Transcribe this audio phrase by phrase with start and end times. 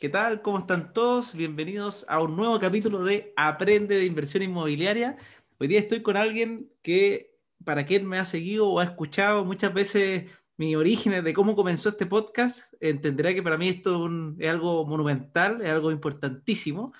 [0.00, 0.40] ¿Qué tal?
[0.40, 1.34] ¿Cómo están todos?
[1.34, 5.18] Bienvenidos a un nuevo capítulo de Aprende de Inversión Inmobiliaria.
[5.58, 9.74] Hoy día estoy con alguien que, para quien me ha seguido o ha escuchado muchas
[9.74, 14.08] veces mis orígenes de cómo comenzó este podcast, entenderá que para mí esto
[14.38, 16.94] es, algo monumental, es algo importantísimo.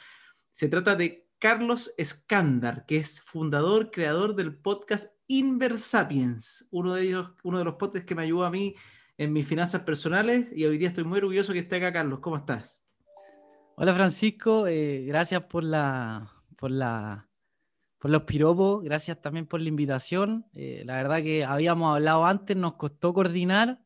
[0.53, 7.31] Se trata de Carlos Escándar, que es fundador, creador del podcast Inversapiens, uno de ellos,
[7.45, 8.75] uno de los podcasts que me ayudó a mí
[9.17, 12.21] en mis finanzas personales y hoy día estoy muy orgulloso que esté acá, Carlos.
[12.21, 12.80] ¿Cómo estás?
[13.83, 17.31] Hola Francisco, eh, gracias por la, por la,
[17.99, 20.45] por los piropos, gracias también por la invitación.
[20.53, 23.81] Eh, la verdad que habíamos hablado antes, nos costó coordinar.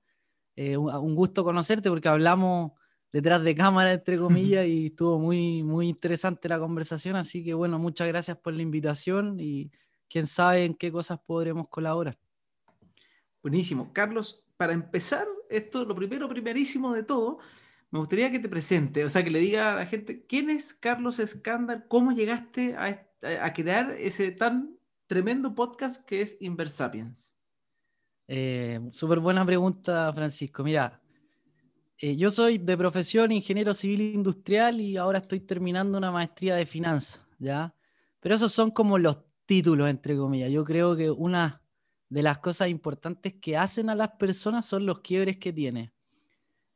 [0.57, 2.73] Eh, un, gusto conocerte porque hablamos
[3.13, 7.15] detrás de cámara, entre comillas, y estuvo muy, muy interesante la conversación.
[7.15, 9.71] Así que bueno, muchas gracias por la invitación y
[10.09, 12.19] quién sabe en qué cosas podremos colaborar.
[13.41, 13.93] Buenísimo.
[13.93, 17.39] Carlos, para empezar, esto, lo primero, primerísimo de todo,
[17.95, 20.75] me gustaría que te presente, o sea, que le diga a la gente quién es
[20.75, 27.39] Carlos Escándar, cómo llegaste a, crear ese tan tremendo podcast que es Inversapiens.
[28.27, 30.65] Eh, Súper buena pregunta, Francisco.
[30.65, 31.01] Mira,
[31.99, 36.67] eh, yo soy de profesión ingeniero civil industrial y ahora estoy terminando una maestría de
[36.67, 37.77] finanzas, ¿ya?
[38.19, 40.51] Pero esos son como los títulos, entre comillas.
[40.51, 41.63] Yo creo que una
[42.09, 45.94] de las cosas importantes que hacen a las personas son los quiebres que tienen.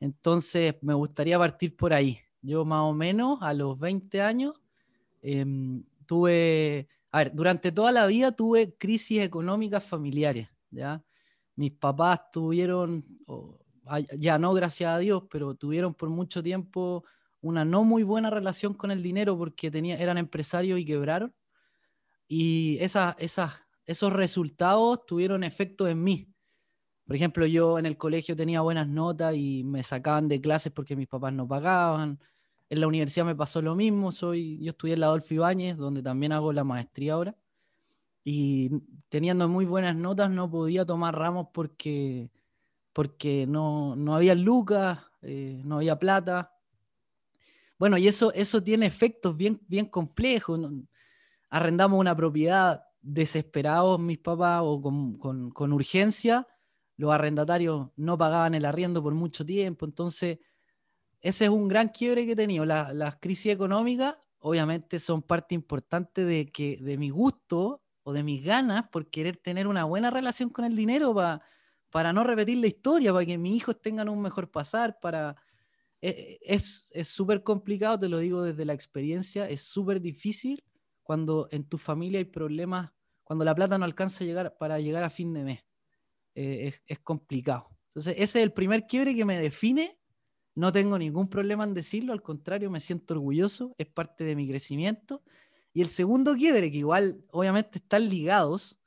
[0.01, 2.19] Entonces, me gustaría partir por ahí.
[2.43, 4.55] Yo más o menos a los 20 años
[5.23, 11.03] em, tuve, a ver, durante toda la vida tuve crisis económicas familiares, ¿ya?
[11.57, 13.05] Mis papás tuvieron,
[14.19, 17.05] ya no gracias a Dios, pero tuvieron por mucho tiempo
[17.41, 21.35] una no muy buena relación con el dinero porque tenía, eran empresarios y quebraron.
[22.29, 26.29] Y esos resultados tuvieron efecto en mí.
[27.09, 30.95] Por ejemplo, yo en el colegio tenía buenas notas y me sacaban de clases porque
[30.95, 32.21] mis papás no pagaban.
[32.69, 34.13] En la universidad me pasó lo mismo.
[34.13, 37.35] Soy, yo estudié en la Adolfo Ibáñez, donde también hago la maestría ahora.
[38.25, 38.71] Y
[39.09, 42.29] teniendo muy buenas notas no podía tomar ramos porque,
[42.93, 46.53] porque no, no había lucas, eh, no había plata.
[47.79, 50.61] Bueno, y eso, eso tiene efectos bien, bien complejos.
[51.49, 56.47] Arrendamos una propiedad desesperados mis papás o con, con, con urgencia
[56.99, 60.39] los arrendatarios no pagaban el arriendo por mucho tiempo, entonces
[61.21, 62.65] ese es un gran quiebre que he tenido.
[62.65, 68.45] las crisis económicas obviamente son parte importante de, que, de mi gusto o de mis
[68.45, 71.15] ganas por querer tener una buena relación con el dinero
[71.91, 75.37] para no repetir la historia, para que mis hijos tengan un mejor pasar, para...
[76.01, 80.63] E, e, es súper complicado, te lo digo desde la experiencia, es súper difícil
[81.03, 82.93] cuando en tu familia hay problemas,
[83.25, 85.68] cuando la plata no alcanza a llegar para llegar a fin de mes.
[86.41, 87.69] Eh, es, complicado.
[87.89, 89.99] Entonces, ese es el primer quiebre que me define.
[90.55, 94.47] No tengo ningún problema en decirlo, al contrario, me siento orgulloso, es parte de mi
[94.47, 95.25] crecimiento.
[95.73, 98.79] Y el segundo quiebre, que igual obviamente están ligados,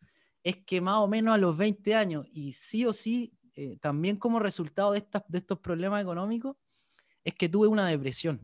[0.44, 4.16] es que más o menos a los 20 años, y sí o sí, eh, también
[4.16, 6.56] como resultado de, estas, de estos problemas económicos,
[7.26, 8.40] es que tuve una depresión.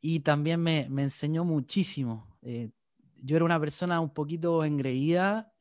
[0.00, 2.38] Y también me, me enseñó muchísimo.
[2.42, 2.70] Eh,
[3.16, 5.52] yo era una persona un poquito engreída,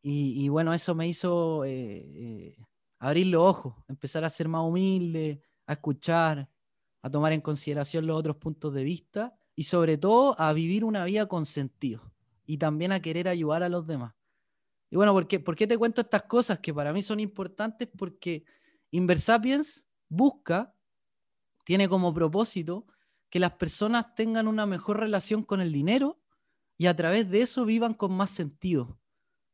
[0.00, 2.56] y, bueno, eso me hizo eh, eh,
[2.98, 6.48] abrir los ojos, empezar a ser más humilde, a escuchar,
[7.02, 11.04] a tomar en consideración los otros puntos de vista y sobre todo a vivir una
[11.04, 12.12] vida con sentido
[12.46, 14.14] y también a querer ayudar a los demás.
[14.90, 17.88] Y bueno, ¿por qué, ¿por qué te cuento estas cosas que para mí son importantes?
[17.96, 18.44] Porque
[18.90, 20.74] Inversapiens busca,
[21.64, 22.86] tiene como propósito
[23.28, 26.20] que las personas tengan una mejor relación con el dinero
[26.78, 28.97] y a través de eso vivan con más sentido.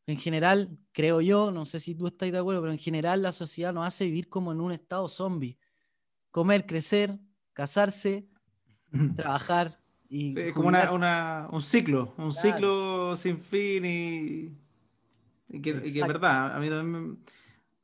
[0.07, 3.33] En general, creo yo, no sé si tú estás de acuerdo, pero en general la
[3.33, 5.59] sociedad nos hace vivir como en un estado zombie.
[6.31, 7.19] Comer, crecer,
[7.53, 8.29] casarse,
[9.17, 10.33] trabajar y...
[10.33, 17.19] Sí, como un ciclo, un ciclo sin fin y, que, es verdad, a mí también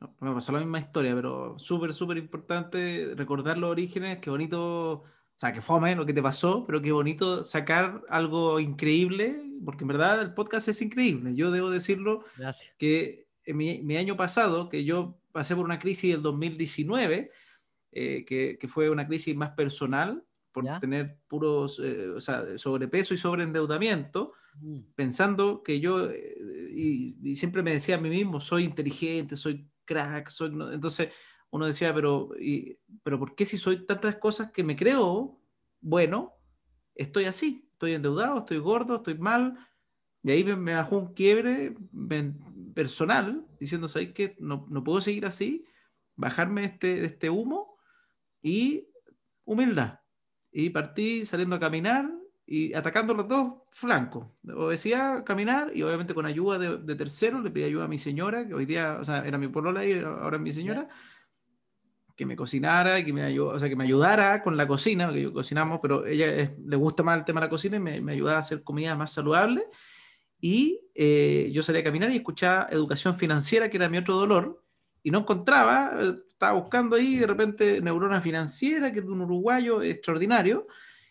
[0.00, 5.04] me, me pasó la misma historia, pero súper, súper importante recordar los orígenes, qué bonito
[5.40, 9.84] o sea, que fome lo que te pasó, pero qué bonito sacar algo increíble, porque
[9.84, 11.34] en verdad el podcast es increíble.
[11.34, 12.74] Yo debo decirlo Gracias.
[12.76, 17.30] que en mi, año pasado, que yo pasé por una crisis del 2019,
[17.92, 23.14] eh, que, que, fue una crisis más personal, por tener puros, eh, o sea, sobrepeso
[23.14, 24.80] y sobreendeudamiento, mm.
[24.94, 26.36] pensando que yo, eh,
[26.70, 30.52] y, siempre me decía a mí mismo, soy inteligente, soy crack, soy...
[30.70, 31.14] Entonces,
[31.50, 35.40] uno decía, pero, y, pero ¿por qué si soy tantas cosas que me creo
[35.80, 36.34] bueno,
[36.94, 39.58] estoy así, estoy endeudado, estoy gordo, estoy mal?
[40.22, 41.74] Y ahí me, bajó un quiebre
[42.74, 44.36] personal, diciendo, ¿sabes qué?
[44.38, 45.64] No, no puedo seguir así,
[46.14, 47.76] bajarme este, de este humo
[48.42, 48.88] y
[49.44, 50.00] humildad.
[50.52, 52.10] Y partí saliendo a caminar
[52.46, 54.26] y atacando los dos flancos.
[54.54, 58.46] Obesidad, caminar y obviamente con ayuda de, de terceros, le pedí ayuda a mi señora,
[58.46, 60.86] que hoy día, o sea, era mi polola y ahora es mi señora,
[62.20, 65.32] que me cocinara, que me, o sea, que me ayudara con la cocina, que yo
[65.32, 68.36] cocinamos, pero ella le gusta más el tema de la cocina y me, me ayudaba
[68.36, 69.64] a hacer comida más saludable.
[70.38, 74.62] Y eh, yo salía a caminar y escuchaba educación financiera, que era mi otro dolor,
[75.02, 79.22] y no encontraba, eh, estaba buscando ahí de repente neurona financiera, que es de un
[79.22, 80.66] uruguayo extraordinario,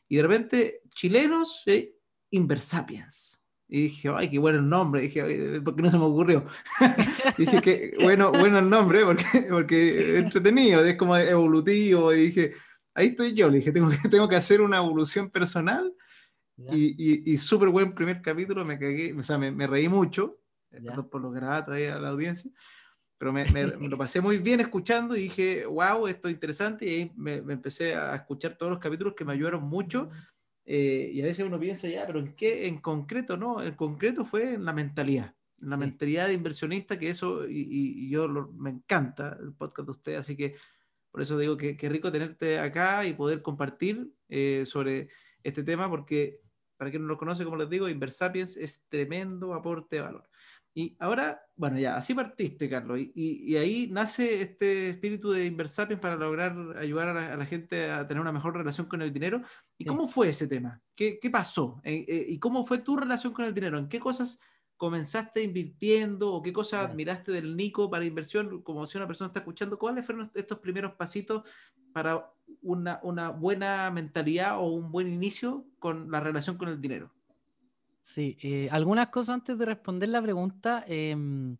[0.07, 1.95] y de repente chilenos, eh,
[2.29, 3.38] Inversapiens.
[3.71, 5.01] Y dije, ay, qué bueno el nombre.
[5.01, 6.44] Dije, ¿por qué no se me ocurrió?
[7.38, 12.12] dije, que bueno, bueno el nombre, porque, porque es entretenido, es como evolutivo.
[12.12, 12.54] Y dije,
[12.95, 13.48] ahí estoy yo.
[13.50, 15.94] Le dije, tengo que, tengo que hacer una evolución personal.
[16.71, 20.42] Y, y, súper buen primer capítulo, me cagué, o sea, me, me reí mucho,
[21.10, 22.51] por lo grabado ahí a la audiencia
[23.19, 26.89] pero me, me, lo pasé muy bien escuchando y dije, wow, esto es interesante, y
[26.89, 30.07] ahí me, me, empecé a escuchar todos los capítulos que me ayudaron mucho,
[30.71, 33.38] eh, y a veces uno piensa ya, pero ¿en qué en concreto?
[33.38, 37.66] No, en concreto fue en la mentalidad, en la mentalidad de inversionista, que eso, y,
[37.71, 40.56] y yo me encanta el podcast de usted, así que
[41.12, 45.10] por eso digo que, qué rico tenerte acá y poder compartir eh, sobre
[45.44, 46.42] este tema, porque
[46.77, 50.30] para quien no lo conoce, como les digo, Inversapiens es tremendo aporte de valor.
[50.80, 56.02] Y ahora, bueno, ya, así partiste, Carlos, y, y, ahí nace este espíritu de Inversapiens
[56.02, 59.42] para lograr ayudar a la, gente a tener una mejor relación con el dinero.
[59.78, 60.81] ¿Y cómo fue ese tema?
[60.96, 61.81] ¿Qué, qué pasó?
[61.84, 63.78] Eh, eh, ¿Y cómo fue tu relación con el dinero?
[63.78, 64.40] ¿En qué cosas
[64.78, 68.62] comenzaste invirtiendo o qué cosas admiraste del Nico para inversión?
[68.62, 71.44] Como si una persona está escuchando, ¿cuáles fueron estos primeros pasitos
[71.92, 72.31] para
[72.62, 77.12] una, una buena mentalidad o un buen inicio con la relación con el dinero?
[78.09, 80.83] Sí, eh, algunas cosas antes de responder la pregunta.
[80.88, 81.56] Em,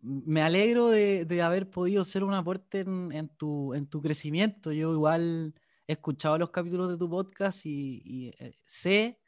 [0.00, 4.70] me alegro de, haber podido ser un aporte en, tu, en tu crecimiento.
[4.70, 5.54] Yo igual
[5.88, 9.18] he escuchado los capítulos de tu podcast y, eh, sé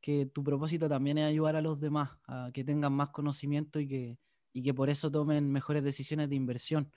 [0.00, 3.86] que tu propósito también es ayudar a los demás a que tengan más conocimiento y
[3.86, 4.18] que,
[4.52, 6.90] y que por eso tomen mejores decisiones de inversión.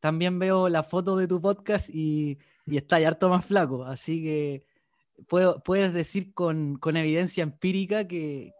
[0.00, 4.22] También veo la foto de tu podcast y, y está ya harto más flaco, así
[4.22, 4.69] que
[5.26, 8.52] puedes decir con, evidencia empírica que,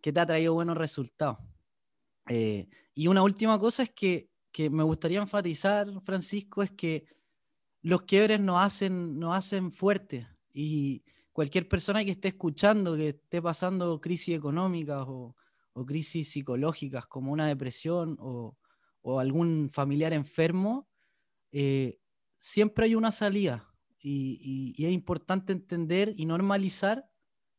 [0.00, 1.38] te ha traído buenos resultados.
[2.28, 4.28] Eh, y una última cosa es que,
[4.70, 7.06] me gustaría enfatizar, Francisco, es que
[7.80, 14.00] los quiebres nos hacen, nos fuertes y cualquier persona que esté escuchando, que esté pasando
[14.00, 15.34] crisis económicas o,
[15.86, 18.56] crisis psicológicas como una depresión o,
[19.18, 20.86] algún familiar enfermo,
[21.50, 21.98] eh,
[22.38, 23.71] siempre hay una salida
[24.02, 27.08] y, es importante entender y normalizar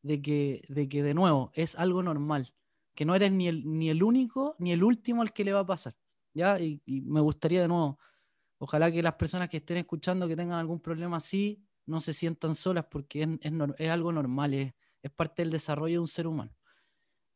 [0.02, 2.54] de que, de que, de nuevo, es algo normal,
[2.94, 5.60] que no eres ni el, ni el único ni el último al que le va
[5.60, 5.96] a pasar.
[6.34, 6.60] ¿ya?
[6.60, 7.98] Y, me gustaría de nuevo,
[8.58, 12.54] ojalá que las personas que estén escuchando que tengan algún problema así, no se sientan
[12.54, 16.26] solas porque es, es, es algo normal, es, es, parte del desarrollo de un ser
[16.26, 16.54] humano.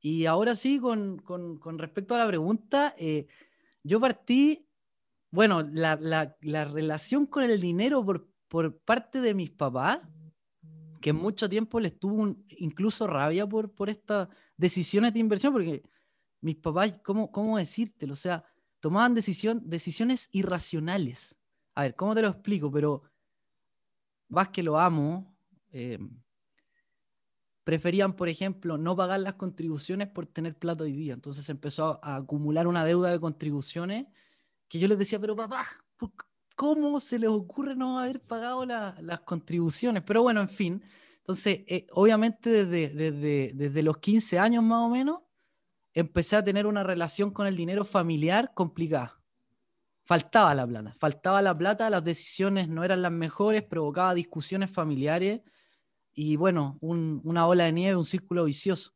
[0.01, 3.27] Y ahora sí, con, con, con respecto a la pregunta, eh,
[3.83, 4.67] yo partí,
[5.31, 10.01] bueno, la, la, la relación con el dinero por por parte de mis papás,
[11.01, 15.83] que mucho tiempo les tuvo incluso rabia por, por estas decisiones de inversión, porque
[16.41, 18.15] mis papás, ¿cómo, cómo decírtelo?
[18.15, 18.45] O sea,
[18.81, 21.37] tomaban decisión, decisiones irracionales.
[21.75, 22.71] A ver, ¿cómo te lo explico?
[22.71, 23.03] Pero
[24.29, 25.37] vas que lo amo.
[25.71, 25.99] Eh,
[27.65, 31.13] preferían, por ejemplo, no pagar las contribuciones por tener plata hoy día.
[31.13, 34.07] Entonces empezó a, acumular una deuda de contribuciones
[34.69, 35.65] que yo les decía, pero papá,
[36.59, 40.03] ¿cómo se les ocurre no haber pagado las contribuciones?
[40.05, 40.83] Pero bueno, en fin.
[41.19, 45.21] Entonces, eh, obviamente desde, desde, los 15 años más o menos,
[45.95, 49.23] empecé a tener una relación con el dinero familiar complicada.
[50.05, 55.43] Faltaba la plata, faltaba la plata, las decisiones no eran las mejores, provocaba discusiones familiares
[56.13, 58.95] y bueno, una ola de nieve, un círculo vicioso.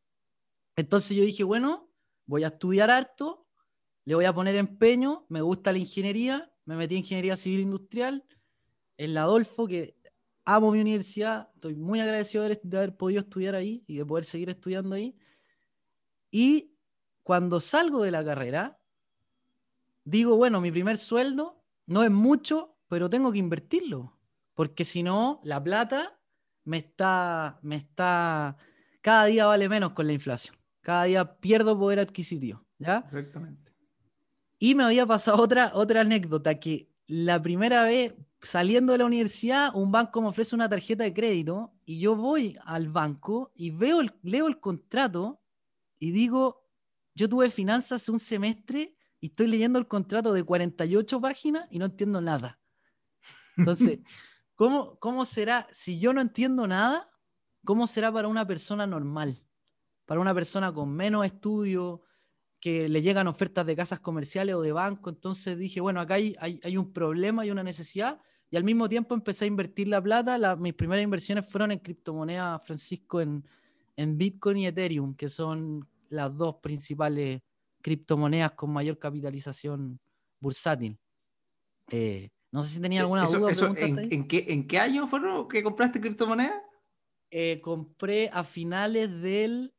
[0.75, 1.89] Entonces yo dije, bueno,
[2.27, 3.47] voy a estudiar harto,
[4.05, 8.25] le voy a poner empeño, me gusta la ingeniería me metí en ingeniería civil industrial
[8.97, 9.97] en la Adolfo, que
[10.45, 14.51] amo mi universidad, estoy muy agradecido de haber, podido estudiar ahí y de poder seguir
[14.51, 15.17] estudiando ahí.
[16.31, 16.75] Y
[17.23, 18.81] cuando salgo de la carrera,
[20.05, 24.19] digo, bueno, mi primer sueldo no es mucho, pero tengo que invertirlo,
[24.55, 26.21] porque si no, la plata
[26.65, 28.57] me está, me está,
[29.01, 32.99] cada día vale menos con la inflación, cada día pierdo poder adquisitivo, ¿ya?
[32.99, 33.62] Exactamente.
[34.63, 39.75] Y me había pasado otra, otra anécdota, que la primera vez saliendo de la universidad,
[39.75, 44.03] un banco me ofrece una tarjeta de crédito y yo voy al banco y veo
[44.23, 45.43] leo el contrato
[45.99, 46.65] y digo,
[47.13, 51.87] yo tuve finanzas un semestre y estoy leyendo el contrato de 48 páginas y no
[51.87, 52.61] entiendo nada.
[53.57, 53.99] Entonces,
[54.55, 57.11] ¿Cómo, ¿Cómo será, si yo no entiendo nada,
[57.65, 59.45] cómo será para una persona normal?
[60.07, 62.03] Para una persona con menos estudio,
[62.63, 65.11] que le llegan ofertas de casas comerciales o de banco.
[65.11, 68.21] Entonces dije, bueno, acá hay, hay, un problema y una necesidad.
[68.51, 70.55] Y al mismo tiempo empecé a invertir la plata.
[70.55, 73.45] mis primeras inversiones fueron en criptomonedas, Francisco, en,
[73.97, 77.43] en Bitcoin y Ethereum, que son las dos principales
[77.83, 79.99] criptomonedas con mayor capitalización
[80.39, 80.97] bursátil.
[81.91, 83.51] Eh, no sé si tenía alguna duda.
[83.77, 86.63] ¿en, qué, ¿En qué año fueron que compraste criptomonedas?
[87.29, 89.75] Eh, compré a finales del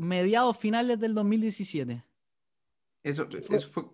[0.00, 2.02] mediados finales del 2017.
[3.02, 3.84] Eso, eso, fue,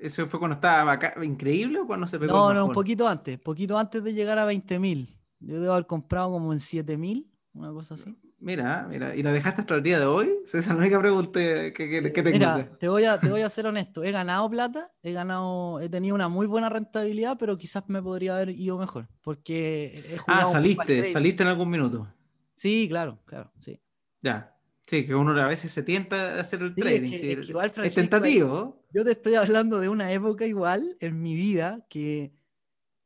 [0.00, 2.32] eso fue cuando estaba increíble o cuando se pegó.
[2.32, 5.06] No, no, un poquito antes, poquito antes de llegar a 20.000.
[5.40, 8.16] Yo debo haber comprado como en 7.000, una cosa así.
[8.38, 10.30] Mira, mira, ¿y la dejaste hasta el día de hoy?
[10.44, 13.48] Esa es la única pregunta que, que, que Mira, te voy, a, te voy a
[13.50, 14.02] ser honesto.
[14.02, 18.36] He ganado plata, he ganado, he tenido una muy buena rentabilidad, pero quizás me podría
[18.36, 19.08] haber ido mejor.
[19.22, 22.06] Porque he jugado Ah, saliste, saliste en algún minuto.
[22.54, 23.78] Sí, claro, claro, sí.
[24.22, 24.53] Ya.
[24.86, 27.12] Sí, que uno a veces se tienta a hacer el trading.
[27.12, 28.84] Es, tentativo.
[28.92, 32.34] Yo te estoy hablando de una época igual en mi vida que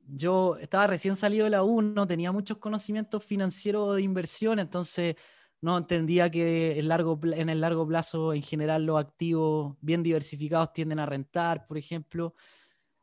[0.09, 5.17] yo estaba recién salido de la U, no tenía muchos conocimientos financieros de inversión, entonces
[5.61, 10.73] no entendía que en, largo, en el largo plazo en general los activos bien diversificados
[10.73, 12.35] tienden a rentar, por ejemplo.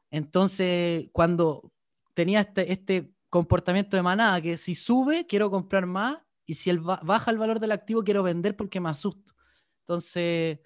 [0.09, 1.71] Entonces, cuando
[2.13, 6.79] tenía este, este comportamiento de manada, que si sube, quiero comprar más, y si el
[6.79, 9.33] baja el valor del activo, quiero vender porque me asusto.
[9.79, 10.59] Entonces,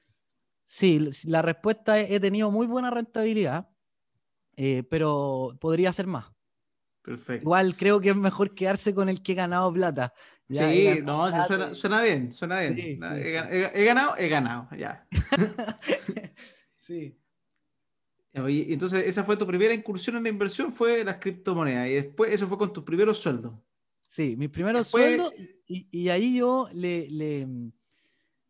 [0.65, 3.69] sí, la respuesta es, he tenido muy buena rentabilidad,
[4.55, 6.31] eh, pero podría ser más.
[7.01, 7.43] Perfecto.
[7.43, 10.13] Igual creo que es mejor quedarse con el que he ganado plata.
[10.49, 11.29] sí, no,
[11.75, 12.99] suena, bien, suena bien.
[13.15, 15.07] he, ganado, he ganado, ya.
[16.75, 17.17] sí.
[18.33, 22.47] entonces, esa fue tu primera incursión en la inversión, fue las criptomonedas, y después eso
[22.47, 23.55] fue con tus primeros sueldos.
[24.09, 25.31] Sí, mis primeros sueldos,
[25.67, 27.47] y, ahí yo le,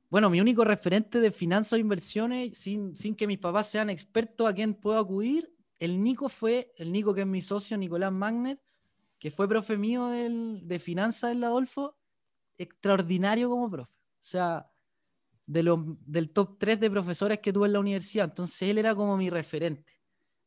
[0.10, 4.48] Bueno, mi único referente de finanzas e inversiones, sin, sin que mis papás sean expertos
[4.48, 8.62] a quien puedo acudir, el Nico fue, el Nico que es mi socio, Nicolás Magner,
[9.20, 11.98] que fue profe mío de finanzas en la Adolfo,
[12.58, 13.92] extraordinario como profe.
[13.92, 14.72] O sea,
[15.46, 18.30] de del top 3 de profesores que tuve en la universidad.
[18.30, 20.00] Entonces él era como mi referente.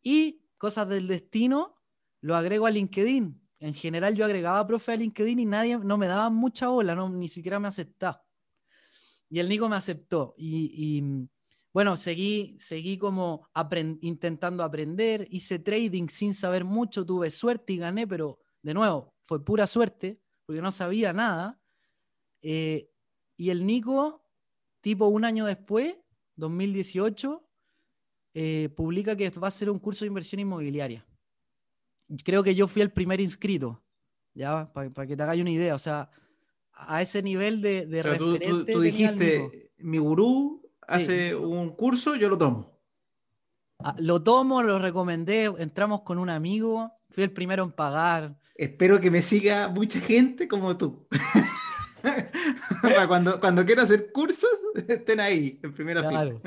[0.03, 1.77] Y cosas del destino,
[2.23, 3.42] lo agrego a LinkedIn.
[3.63, 7.09] En general yo agregaba profe a LinkedIn y nadie, no me daba mucha bola, no,
[7.09, 8.25] ni siquiera me aceptaba.
[9.29, 10.35] Y el Nico me aceptó.
[10.37, 11.29] y
[11.73, 13.49] bueno, seguí, seguí como
[14.03, 19.43] intentando aprender, hice trading sin saber mucho, tuve suerte y gané, pero de nuevo, fue
[19.43, 21.59] pura suerte, porque no sabía nada.
[22.43, 22.91] Eh,
[23.39, 24.23] y el Nico,
[24.83, 25.97] tipo un año después,
[26.37, 27.49] 2018,
[28.35, 31.07] eh, publica que va a ser un curso de inversión inmobiliaria.
[32.25, 33.83] Creo que yo fui el primer inscrito,
[34.35, 35.75] ya, para que te hagáis una idea.
[35.75, 36.11] O sea,
[36.73, 38.73] a ese nivel de, de referente.
[38.73, 42.73] Tú, dijiste, mi gurú hace un curso, yo lo tomo.
[43.79, 48.39] Ah, lo tomo, lo recomendé, entramos con un amigo, fui el primero en pagar.
[48.55, 51.07] Espero que me siga mucha gente como tú.
[53.09, 54.51] cuando, cuando quiero hacer cursos,
[54.89, 56.41] estén ahí, en primera claro.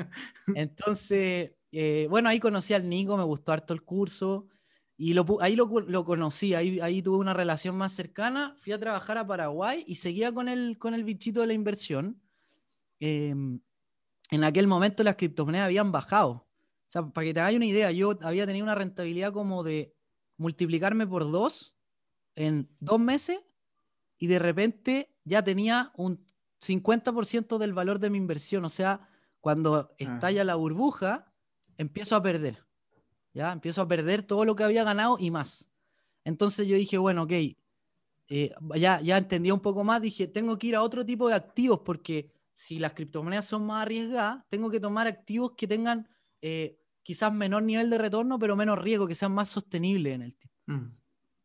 [0.54, 4.46] Entonces, eh, bueno, ahí conocí al Nico, me gustó harto el curso.
[4.98, 8.54] Y lo, ahí lo, lo conocí, ahí, ahí, tuve una relación más cercana.
[8.56, 12.22] Fui a trabajar a Paraguay y seguía con el, con el bichito de la inversión.
[13.00, 13.34] Eh,
[14.30, 16.30] en aquel momento las criptomonedas habían bajado.
[16.30, 19.94] O sea, para que te hagas una idea, yo había tenido una rentabilidad como de
[20.36, 21.76] multiplicarme por dos
[22.34, 23.40] en dos meses
[24.18, 26.24] y de repente ya tenía un
[26.60, 28.64] 50% del valor de mi inversión.
[28.64, 29.08] O sea,
[29.40, 31.32] cuando estalla la burbuja,
[31.76, 32.65] empiezo a perder.
[33.36, 33.52] ¿Ya?
[33.52, 35.70] Empiezo a perder todo lo que había ganado y más.
[36.24, 37.32] Entonces yo dije, bueno, ok,
[38.28, 41.34] eh, ya, ya entendía un poco más, dije, tengo que ir a otro tipo de
[41.34, 46.08] activos porque si las criptomonedas son más arriesgadas, tengo que tomar activos que tengan
[46.40, 50.34] eh, quizás menor nivel de retorno, pero menos riesgo, que sean más sostenibles en el
[50.34, 50.56] tiempo.
[50.64, 50.96] Mm.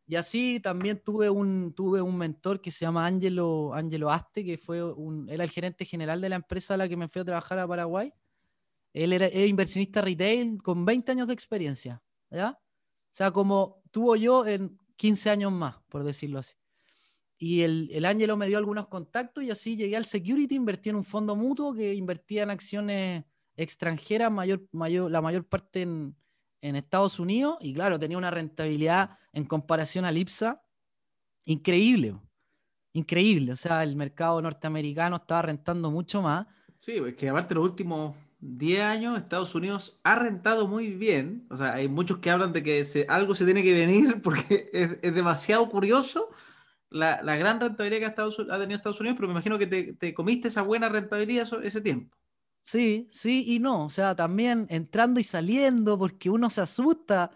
[0.06, 4.56] Y así también tuve un, tuve un mentor que se llama Angelo, Angelo Aste, que
[4.56, 7.24] fue un, era el gerente general de la empresa a la que me fui a
[7.26, 8.14] trabajar a Paraguay.
[8.92, 12.58] Él era, inversionista retail con 20 años de experiencia, ¿ya?
[12.60, 16.54] O sea, como tuvo yo en 15 años más, por decirlo así.
[17.38, 20.96] Y el, el Ángelo me dio algunos contactos y así llegué al security, invertí en
[20.96, 23.24] un fondo mutuo que invertía en acciones
[23.56, 26.16] extranjeras, mayor, mayor, la mayor parte en,
[26.60, 27.58] en Estados Unidos.
[27.60, 30.62] Y claro, tenía una rentabilidad en comparación al IPSA
[31.46, 32.16] increíble.
[32.92, 33.52] Increíble.
[33.52, 36.46] O sea, el mercado norteamericano estaba rentando mucho más.
[36.78, 41.46] Sí, es que aparte los últimos 10 años Estados Unidos ha rentado muy bien.
[41.48, 45.14] O sea, hay muchos que hablan de que algo se tiene que venir porque es,
[45.14, 46.28] demasiado curioso
[46.90, 50.62] la, gran rentabilidad que ha, tenido Estados Unidos, pero me imagino que te, comiste esa
[50.62, 52.16] buena rentabilidad ese tiempo.
[52.62, 53.84] Sí, sí y no.
[53.84, 57.30] O sea, también entrando y saliendo porque uno se asusta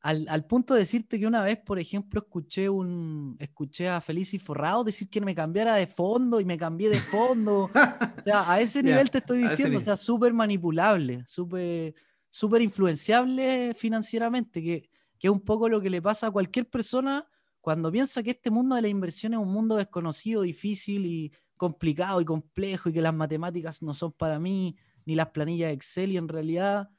[0.00, 4.84] al, punto de decirte que una vez, por ejemplo, escuché, un, escuché a Feliz Forrado
[4.84, 7.64] decir que me cambiara de fondo y me cambié de fondo.
[7.64, 11.94] o sea, a ese nivel te estoy diciendo, o sea, súper manipulable, súper
[12.30, 17.26] super influenciable financieramente, que, que es un poco lo que le pasa a cualquier persona
[17.60, 22.20] cuando piensa que este mundo de la inversión es un mundo desconocido, difícil y complicado
[22.20, 26.16] y complejo y que las matemáticas no son para mí, ni las planillas Excel y
[26.16, 26.90] en realidad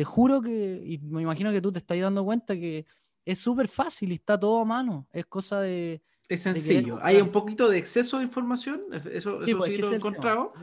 [0.00, 2.86] te juro que, y me imagino que tú te estás dando cuenta que
[3.22, 5.06] es súper fácil y está todo a mano.
[5.12, 6.00] Es cosa de.
[6.26, 6.98] Es sencillo.
[7.02, 8.80] Hay un poquito de exceso de información,
[9.12, 10.54] eso, sí, pues, lo he encontrado.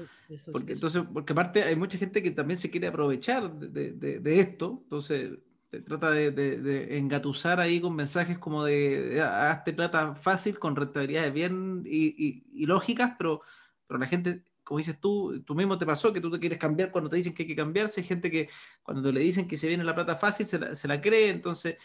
[0.51, 4.79] porque, entonces, porque aparte hay mucha gente que también se quiere aprovechar de, esto.
[4.81, 5.33] Entonces,
[5.69, 11.83] te trata de, engatusar ahí con mensajes como de, hazte plata fácil, con rentabilidades bien
[11.85, 13.41] y, y, lógicas, pero,
[13.85, 16.91] pero la gente como dices tú, tú mismo te pasó que tú te quieres cambiar
[16.91, 18.49] cuando te dicen que hay que cambiarse, hay gente que
[18.83, 21.77] cuando le dicen que se viene la plata fácil se la, cree, entonces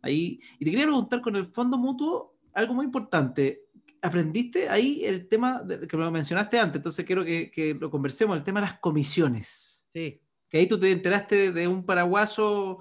[0.00, 0.40] ahí...
[0.58, 3.66] Y te quería preguntar con el fondo mutuo algo muy importante.
[4.00, 6.76] ¿Aprendiste ahí el tema que me mencionaste antes?
[6.76, 9.86] Entonces quiero que, lo conversemos, el tema de las comisiones.
[9.92, 10.22] Sí.
[10.48, 12.78] Que ahí tú te enteraste de un paraguaso,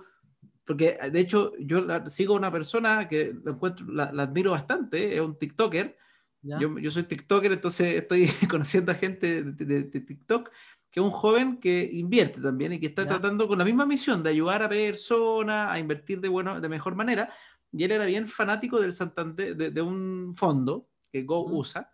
[0.66, 5.20] porque de hecho yo sigo a una persona que la, encuentro, la admiro bastante, es
[5.20, 5.98] un TikToker,
[6.42, 10.50] yo, soy TikToker, entonces estoy conociendo a gente de, TikTok
[10.92, 14.24] que es un joven que invierte también y que está tratando con la misma misión
[14.24, 17.30] de ayudar a personas a invertir de, bueno, de mejor manera.
[17.72, 21.92] Y él era bien fanático del Santander, de, un fondo que Go usa,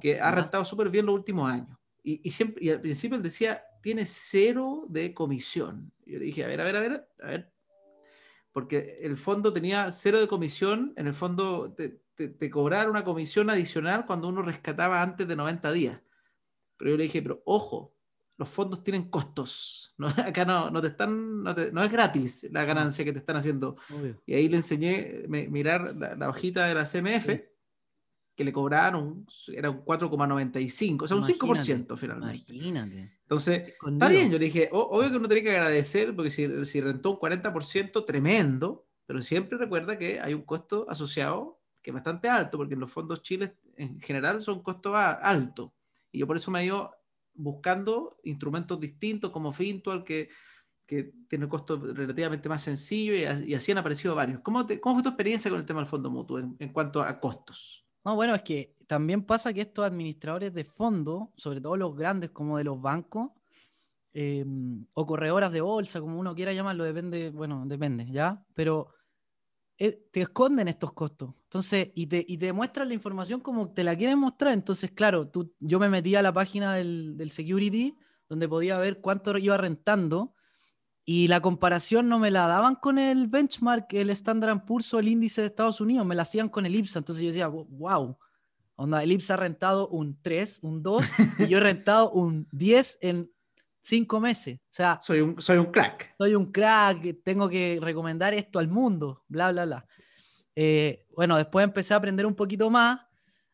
[0.00, 1.76] que ha rentado súper bien los últimos años.
[2.02, 5.92] Y, y, siempre, y al principio él decía, tiene cero de comisión.
[6.06, 7.52] yo le dije, a ver, a ver, a ver, a ver.
[8.52, 12.00] Porque el fondo tenía cero de comisión, en el fondo te,
[12.50, 16.00] cobrar una comisión adicional cuando uno rescataba antes de 90 días.
[16.76, 17.94] Pero yo le dije, pero ojo,
[18.40, 19.86] los fondos tienen costos.
[20.00, 23.76] No, acá no, no te están, no, es gratis la ganancia que te están haciendo.
[24.24, 27.26] Y ahí le enseñé mirar la, hojita de la CMF,
[28.34, 32.54] que le cobraron, era un 4,95, o sea, un 5% finalmente.
[32.54, 33.10] Imagínate.
[33.20, 36.80] Entonces, está bien, yo le dije, obvio que uno tiene que agradecer, porque si, si
[36.80, 42.28] rentó un 40%, tremendo, pero siempre recuerda que hay un costo asociado que es bastante
[42.28, 45.70] alto, porque los fondos chiles en general son costos altos.
[46.12, 46.94] Y yo por eso me he ido
[47.34, 50.28] buscando instrumentos distintos como Fintual, que,
[50.86, 54.40] que tiene costos relativamente más sencillos y, así han aparecido varios.
[54.40, 57.86] ¿Cómo, ¿Cómo, fue tu experiencia con el tema del fondo mutuo en, cuanto a costos?
[58.04, 62.30] No, bueno, es que también pasa que estos administradores de fondos, sobre todo los grandes
[62.30, 63.30] como de los bancos,
[64.12, 64.44] eh,
[64.92, 68.44] o corredoras de bolsa, como uno quiera llamarlo, depende, bueno, depende, ¿ya?
[68.54, 68.88] Pero
[69.80, 71.34] te esconden estos costos.
[71.44, 74.52] Entonces, y te, y te muestran la información como te la quieren mostrar.
[74.52, 77.96] Entonces, claro, tú, yo me metí a la página del, del security
[78.28, 80.34] donde podía ver cuánto iba rentando
[81.04, 85.08] y la comparación no me la daban con el benchmark, el Standard Poor's o el
[85.08, 87.00] índice de Estados Unidos, me la hacían con el IPSA.
[87.00, 88.16] Entonces yo decía, wow,
[88.76, 91.04] onda, el IPSA ha rentado un 3, un 2
[91.38, 93.30] y yo he rentado un 10 en
[93.82, 94.58] cinco meses.
[94.58, 96.14] O sea, soy un, soy un crack.
[96.16, 99.86] Soy un crack, tengo que recomendar esto al mundo, bla, bla, bla.
[100.54, 103.00] Eh, bueno, después empecé a aprender un poquito más,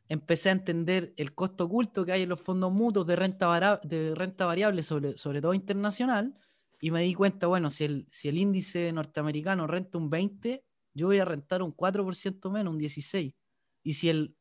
[0.09, 4.15] empecé a entender el costo oculto que hay en los fondos mutuos de renta, de
[4.15, 6.37] renta variable, sobre, sobre todo internacional,
[6.81, 11.07] y me di cuenta, bueno, si el, si el índice norteamericano renta un 20, yo
[11.07, 13.35] voy a rentar un 4% menos, un 16.
[13.83, 14.37] Y si el,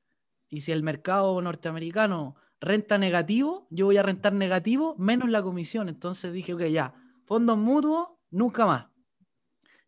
[0.49, 5.87] y si el mercado norteamericano renta negativo, yo voy a rentar negativo menos la comisión.
[5.87, 6.93] Entonces dije, ok, ya,
[7.25, 8.87] fondos mutuos, nunca más.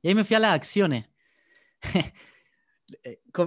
[0.02, 1.10] Y ahí me fui a las acciones.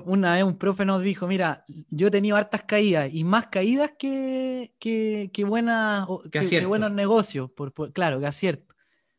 [0.05, 3.93] Una vez un profe nos dijo, mira, yo he tenido hartas caídas y más caídas
[3.99, 8.75] que, que, que, buenas, que, buenos negocios, por, claro, que acierto.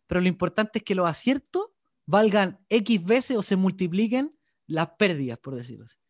[0.05, 1.69] Pero lo importante es que los aciertos
[2.05, 6.00] valgan X veces o se multipliquen las pérdidas, por decirlo así.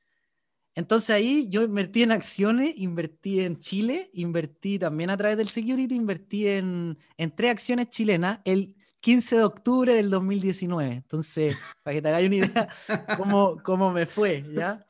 [0.73, 5.95] Entonces ahí yo invertí en acciones, invertí en Chile, invertí también a través del security,
[5.95, 10.93] invertí en, en tres acciones chilenas el 15 de octubre del 2019.
[10.93, 12.69] Entonces, para que te hagáis una idea
[13.17, 14.85] cómo, cómo me fue, ¿ya?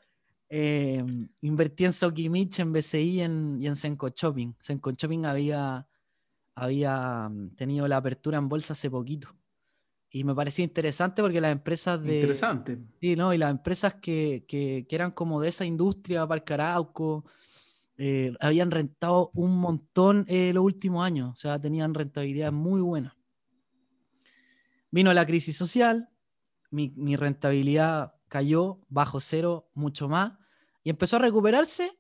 [0.50, 1.04] Eh,
[1.40, 4.54] invertí en Sokimich, en BCI en, y en Senco Shopping.
[4.60, 5.88] Senco Shopping había,
[6.56, 9.34] había mm, tenido la apertura en bolsa hace poquito.
[10.14, 12.16] Y me parecía interesante porque las empresas de.
[12.16, 12.78] Interesante.
[13.00, 13.34] Sí, ¿no?
[13.34, 17.26] Y las empresas que, que, que eran como de esa industria, Parcarauco,
[17.98, 21.32] eh, habían rentado un montón eh, los últimos años.
[21.32, 23.16] O sea, tenían rentabilidad muy buena.
[24.90, 26.10] Vino la crisis social,
[26.72, 30.34] mi, mi rentabilidad cayó bajo cero mucho más
[30.84, 31.92] y empezó a recuperarse.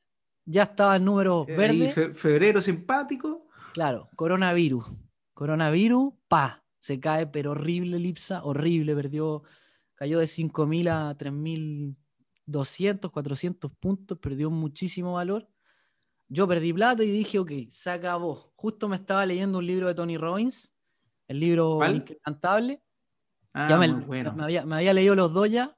[0.43, 2.13] Ya estaba el número verde.
[2.13, 3.47] febrero simpático.
[3.73, 4.85] Claro, coronavirus.
[5.33, 9.43] Coronavirus, pa, se cae, pero horrible Lipsa, horrible, perdió,
[9.93, 15.47] cayó de 5.000 a 3.200, 400 puntos, perdió muchísimo valor.
[16.27, 18.51] Yo perdí plata y dije, ok, se acabó.
[18.55, 20.73] Justo me estaba leyendo un libro de Tony Robbins,
[21.27, 22.81] el libro Incantable.
[23.53, 24.33] Ah, me, bueno.
[24.33, 25.77] me, había, me, había, leído los dos ya.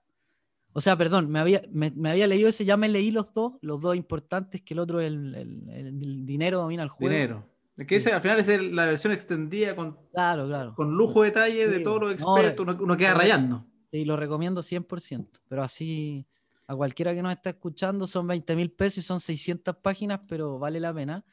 [0.71, 3.81] O sea, perdón, me había, me, había leído ese, ya me leí los dos, los
[3.81, 7.11] dos importantes, que el otro, el, el, el dinero domina el juego.
[7.11, 7.52] Dinero.
[7.77, 10.75] Es que ese, al final es la versión extendida con, claro, claro.
[10.75, 13.65] con lujo de detalle de todos los expertos, uno, queda rayando.
[13.89, 16.27] Sí, lo recomiendo 100%, pero así
[16.67, 20.59] a cualquiera que nos está escuchando son 20 mil pesos y son 600 páginas, pero
[20.59, 21.25] vale la pena.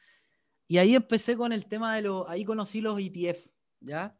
[0.67, 3.47] Y ahí empecé con el tema de los, ahí conocí los ETF,
[3.79, 4.17] ¿ya?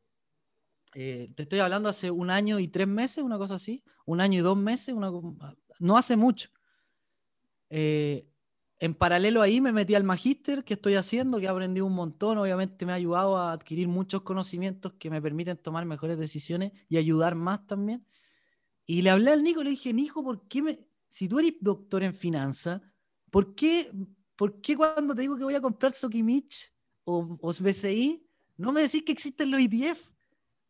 [0.94, 4.40] Eh, te estoy hablando hace un año y tres meses, una cosa así, un año
[4.40, 5.10] y dos meses, una,
[5.80, 6.50] no hace mucho.
[7.70, 8.28] Eh,
[8.82, 12.39] en paralelo ahí me metí al magíster que estoy haciendo, que he aprendido un montón,
[12.39, 16.98] obviamente me ha ayudado a adquirir muchos conocimientos que me permiten tomar mejores decisiones y
[16.98, 18.04] ayudar más también.
[18.88, 22.02] Y le hablé al Nico, le dije, Nico, ¿por qué me, si tú eres doctor
[22.02, 22.82] en finanzas,
[23.30, 23.91] ¿por qué,
[24.36, 28.26] ¿por qué cuando te digo que voy a comprar Sokimich o, o BCI,
[28.58, 30.11] no me decís que existen los ETF?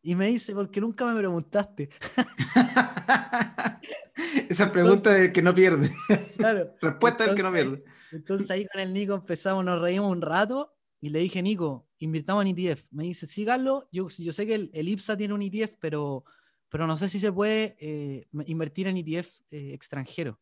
[0.03, 1.89] Y me dice, porque nunca me preguntaste.
[4.49, 5.91] Esa pregunta de que no pierde.
[6.37, 6.75] Claro.
[6.81, 7.83] Respuesta del que no pierde.
[8.11, 12.45] Entonces ahí con el Nico empezamos, nos reímos un rato y le dije, Nico, invirtamos
[12.45, 12.83] en ETF.
[12.91, 16.25] Me dice, sí, Carlos, yo, yo sé que el, IPSA tiene un ETF, pero,
[16.69, 20.39] pero no sé si se puede eh, invertir en ETF eh, extranjero.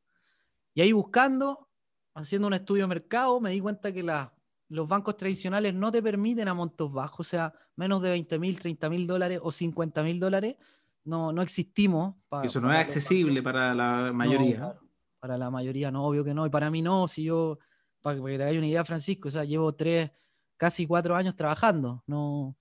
[0.74, 1.70] Y ahí buscando,
[2.14, 4.34] haciendo un estudio de mercado, me di cuenta que la,
[4.70, 8.60] los bancos tradicionales no te permiten a montos bajos, o sea, menos de 20 mil,
[8.60, 10.56] 30 mil dólares o 50 mil dólares,
[11.04, 12.16] no, no existimos.
[12.44, 14.78] Eso no es accesible para la mayoría.
[15.20, 17.58] para la mayoría no, obvio que no, y para mí no, si yo,
[18.02, 20.12] para que te hagas una idea, Francisco, o sea, llevo tres,
[20.56, 22.56] casi cuatro años trabajando, no,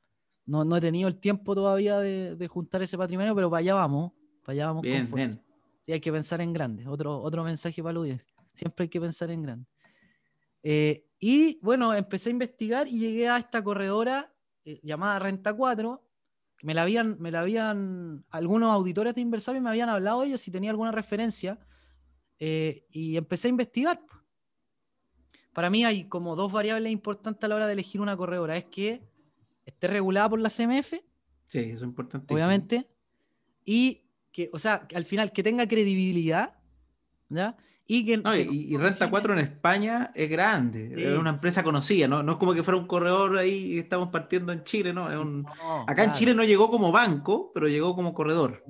[0.47, 4.55] no, he tenido el tiempo todavía de, juntar ese patrimonio, pero para allá vamos, para
[4.55, 5.43] allá vamos bien, con Bien.
[5.85, 8.19] Sí, hay que pensar en grande, otro, otro mensaje para la
[8.55, 9.67] siempre hay que pensar en grande.
[10.63, 14.33] Eh, y bueno, empecé a investigar y llegué a esta corredora
[14.65, 16.05] eh, llamada Renta 4.
[16.57, 20.29] Que me la habían, me la habían, algunos auditores de inversores me habían hablado de
[20.29, 21.59] ella si tenía alguna referencia.
[22.39, 24.01] Eh, y empecé a investigar.
[25.53, 28.57] Para mí hay como dos variables importantes a la hora de elegir una corredora.
[28.57, 29.03] Es que
[29.67, 30.95] esté regulada por la CMF.
[31.47, 32.33] Sí, eso es importante.
[32.33, 32.89] Obviamente.
[33.65, 36.57] Y que, o sea, al final que tenga credibilidad.
[37.29, 37.57] ¿ya?
[37.91, 42.23] Y, Renta 4 en España es grande, es una empresa conocida, ¿no?
[42.23, 45.07] no es como que fuera un corredor ahí y estamos partiendo en Chile, ¿no?
[45.87, 48.63] Acá en Chile no llegó como banco, pero llegó como corredor.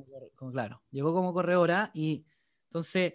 [0.53, 2.27] Claro, llegó como corredora y
[2.69, 3.15] entonces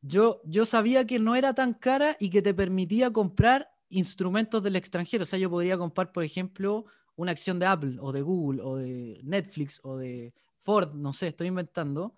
[0.00, 4.76] yo, yo sabía que no era tan cara y que te permitía comprar instrumentos del
[4.76, 5.24] extranjero.
[5.24, 8.76] O sea, yo podría comprar, por ejemplo, una acción de Apple o de Google o
[8.76, 12.14] de Netflix o de Ford, no sé, estoy inventando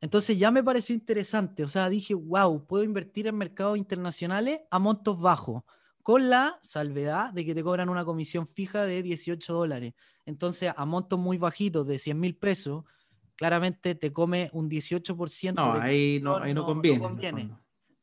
[0.00, 4.78] entonces ya me pareció interesante, o sea, dije, wow, puedo invertir en mercados internacionales a
[4.78, 5.64] montos bajos,
[6.02, 9.94] con la salvedad de que te cobran una comisión fija de 18 dólares.
[10.24, 12.84] Entonces, a montos muy bajitos de 100 mil pesos,
[13.34, 15.54] claramente te come un 18%.
[15.54, 17.50] No, ahí no, ahí no, conviene.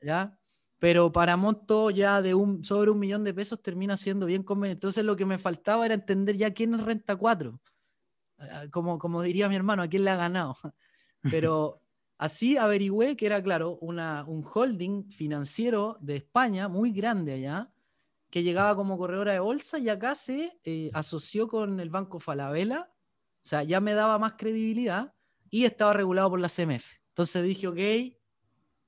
[0.02, 0.38] ¿ya?
[0.78, 4.78] Pero para montos ya de un, sobre un millón de pesos termina siendo bien conveniente.
[4.78, 7.60] Entonces, lo que me faltaba era entender ya quién es Renta 4.
[8.38, 10.58] Ah, como, como diría mi hermano, a quién le ha ganado.
[11.44, 11.82] Pero
[12.18, 17.72] Así averigüé que era, claro, una, un holding financiero de España muy grande allá,
[18.30, 22.90] que llegaba como corredora de bolsa y acá se eh, asoció con el Banco Falabella,
[23.44, 25.14] o sea, ya me daba más credibilidad
[25.50, 26.96] y estaba regulado por la CMF.
[27.10, 28.18] Entonces dije, ok,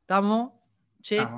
[0.02, 0.54] estamos,
[1.02, 1.30] check.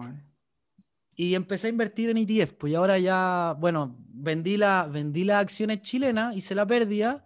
[1.16, 5.82] Y empecé a invertir en ETF, pues ahora ya, bueno, vendí, la, vendí las acciones
[5.82, 7.26] chilenas, hice la pérdida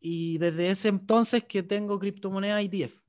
[0.00, 2.99] y desde ese entonces que tengo criptomonedas ETF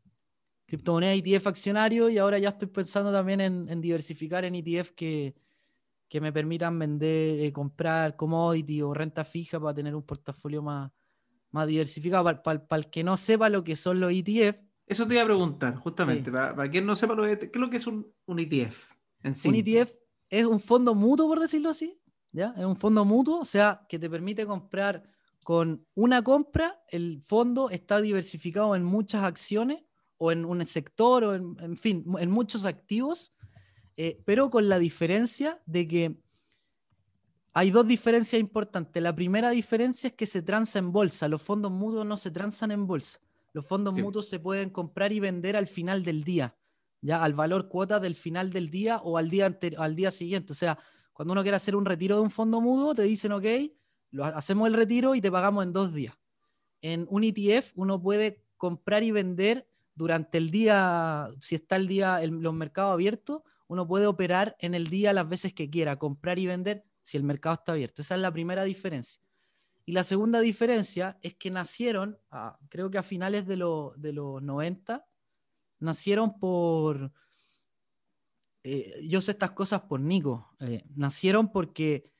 [0.71, 5.35] criptomoneda ETF accionario y ahora ya estoy pensando también en, diversificar en ETF que,
[6.07, 10.89] que me permitan vender, eh, comprar commodity o renta fija para tener un portafolio más,
[11.49, 12.23] más diversificado.
[12.41, 14.61] Para, el que no sepa lo que son los ETF.
[14.87, 17.69] Eso te iba a preguntar, justamente, para, quien no sepa lo que, qué es lo
[17.69, 19.49] que es un, un ETF en sí.
[19.49, 19.91] Un ETF
[20.29, 21.99] es un fondo mutuo, por decirlo así.
[22.31, 22.55] ¿ya?
[22.57, 25.03] Es un fondo mutuo, o sea, que te permite comprar
[25.43, 29.83] con una compra, el fondo está diversificado en muchas acciones
[30.23, 33.33] o en un sector, o en, fin, en muchos activos,
[33.97, 36.21] eh, pero con la diferencia de que
[37.53, 39.01] hay dos diferencias importantes.
[39.01, 41.27] La primera diferencia es que se transa en bolsa.
[41.27, 43.19] Los fondos mutuos no se transan en bolsa.
[43.51, 46.55] Los fondos mutuos se pueden comprar y vender al final del día,
[47.01, 50.53] ya al valor cuota del final del día o al día, al día siguiente.
[50.53, 50.77] O sea,
[51.13, 53.45] cuando uno quiere hacer un retiro de un fondo mutuo, te dicen, ok,
[54.11, 56.13] lo, hacemos el retiro y te pagamos en dos días.
[56.83, 62.21] En un ETF uno puede comprar y vender durante el día, si está el día,
[62.23, 66.39] en los mercados abiertos, uno puede operar en el día las veces que quiera, comprar
[66.39, 68.01] y vender si el mercado está abierto.
[68.01, 69.21] Esa es la primera diferencia.
[69.85, 72.17] Y la segunda diferencia es que nacieron,
[72.69, 75.07] creo que a finales de, de, los 90,
[75.79, 77.11] nacieron por,
[78.63, 82.11] eh, yo sé estas cosas por Nico, eh, nacieron porque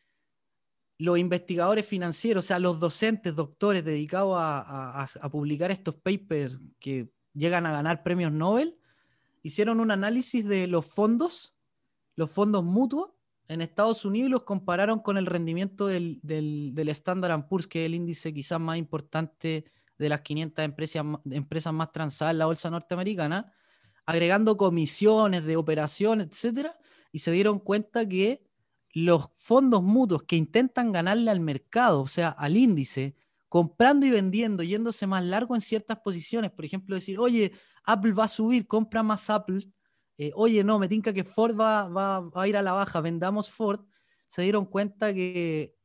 [0.98, 7.12] los investigadores financieros, o sea, los docentes, doctores dedicados a, a publicar estos papers que
[7.34, 8.78] llegan a ganar premios Nobel,
[9.44, 11.54] hicieron un análisis de los fondos,
[12.16, 13.12] los fondos mutuos,
[13.48, 17.86] en Estados Unidos y los compararon con el rendimiento del, del, Standard Poor's, que es
[17.88, 19.66] el índice quizás más importante
[19.98, 23.54] de las 500 empresas, empresas más transadas en la bolsa norteamericana,
[24.06, 26.78] agregando comisiones de operación, etcétera,
[27.12, 28.42] y se dieron cuenta que
[28.94, 33.16] los fondos mutuos que intentan ganarle al mercado, o sea, al índice,
[33.52, 37.52] comprando y vendiendo, yéndose más largo en ciertas posiciones, por ejemplo, decir, oye,
[37.84, 39.68] Apple va a subir, compra más Apple,
[40.18, 43.82] eh, oye, no, me tinca que Ford va, a ir a la baja, vendamos Ford,
[44.30, 45.76] se dieron cuenta que,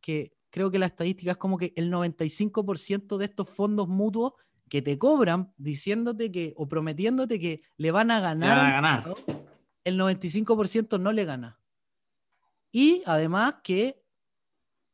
[0.48, 4.34] creo que la estadística es como que el 95% de estos fondos mutuos
[4.68, 9.14] que te cobran diciéndote que o prometiéndote que le van a ganar, a ganar.
[9.82, 11.58] el 95% no le gana.
[12.70, 14.05] Y además que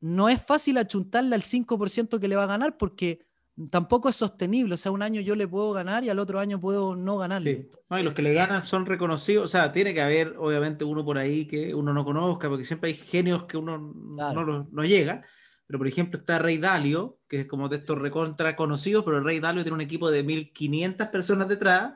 [0.03, 3.25] no es fácil achuntarle al 5% que le va a ganar porque
[3.71, 4.75] tampoco es sostenible.
[4.75, 7.71] O sea, un año yo le puedo ganar y al otro año puedo no ganarle.
[7.89, 9.45] no, y los que le ganan son reconocidos.
[9.45, 12.91] O sea, tiene que haber, obviamente, uno por ahí que uno no conozca, porque siempre
[12.91, 15.25] hay genios que uno no, no, llega.
[15.69, 19.25] Pero, por ejemplo, está Rey Dalio, que es como de estos recontra conocidos, pero el
[19.25, 21.93] Rey Dalio tiene un equipo de 1.500 personas detrás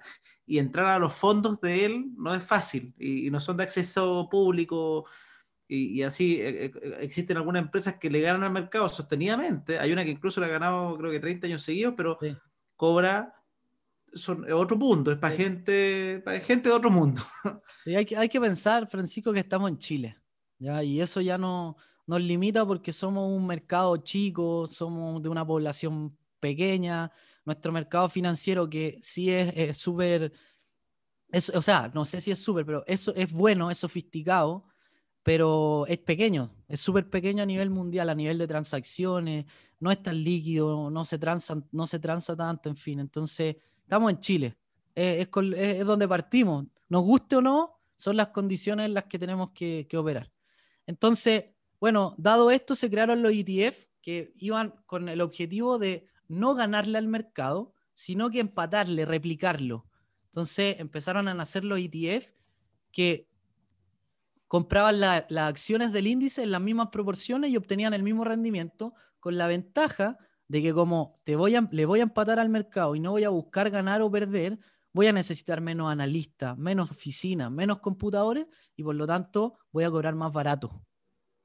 [0.46, 4.28] y entrar a los fondos de él no es fácil y no son de acceso
[4.30, 5.06] público
[5.68, 9.78] y, así eh, existen algunas empresas que le ganan al mercado sostenidamente.
[9.78, 12.18] Hay una que incluso le ha ganado creo que 30 años seguidos, pero
[12.76, 13.34] cobra
[14.14, 17.22] son otro mundo, es para gente, para gente de otro mundo.
[17.86, 20.16] hay, que, hay que pensar, Francisco, que estamos en Chile.
[20.58, 20.82] ¿ya?
[20.82, 21.76] Y eso ya no
[22.06, 27.10] nos limita porque somos un mercado chico, somos de una población pequeña.
[27.44, 30.32] Nuestro mercado financiero, que sí es súper,
[31.54, 34.64] o sea, no sé si es súper, pero eso es bueno, es sofisticado
[35.26, 39.44] pero es pequeño, es súper pequeño a nivel mundial, a nivel de transacciones,
[39.80, 43.00] no es tan líquido, no se transa, no se transa tanto, en fin.
[43.00, 44.56] Entonces, estamos en Chile,
[44.94, 45.28] es,
[45.84, 46.66] donde partimos.
[46.88, 50.30] Nos guste o no, son las condiciones en las que tenemos que, que operar.
[50.86, 51.46] Entonces,
[51.80, 56.98] bueno, dado esto, se crearon los ETF que iban con el objetivo de no ganarle
[56.98, 59.86] al mercado, sino que empatarle, replicarlo.
[60.28, 62.28] Entonces empezaron a nacer los ETF
[62.92, 63.28] que
[64.48, 69.36] compraban las acciones del índice en las mismas proporciones y obtenían el mismo rendimiento, con
[69.36, 73.00] la ventaja de que como te voy a, le voy a empatar al mercado y
[73.00, 74.58] no voy a buscar ganar o perder,
[74.92, 79.90] voy a necesitar menos analistas, menos oficinas, menos computadores y por lo tanto voy a
[79.90, 80.82] cobrar más barato.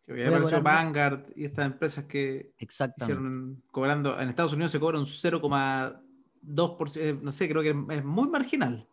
[0.06, 5.06] Que apareció Vanguard y estas empresas que hicieron cobrando, en Estados Unidos se cobra un
[5.06, 8.88] 0,2%, eh, no sé, creo que es muy marginal.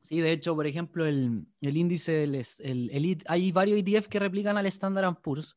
[0.00, 4.66] Sí, de hecho, por ejemplo, el, índice del el, hay varios ETF que replican al
[4.66, 5.56] Standard Poor's.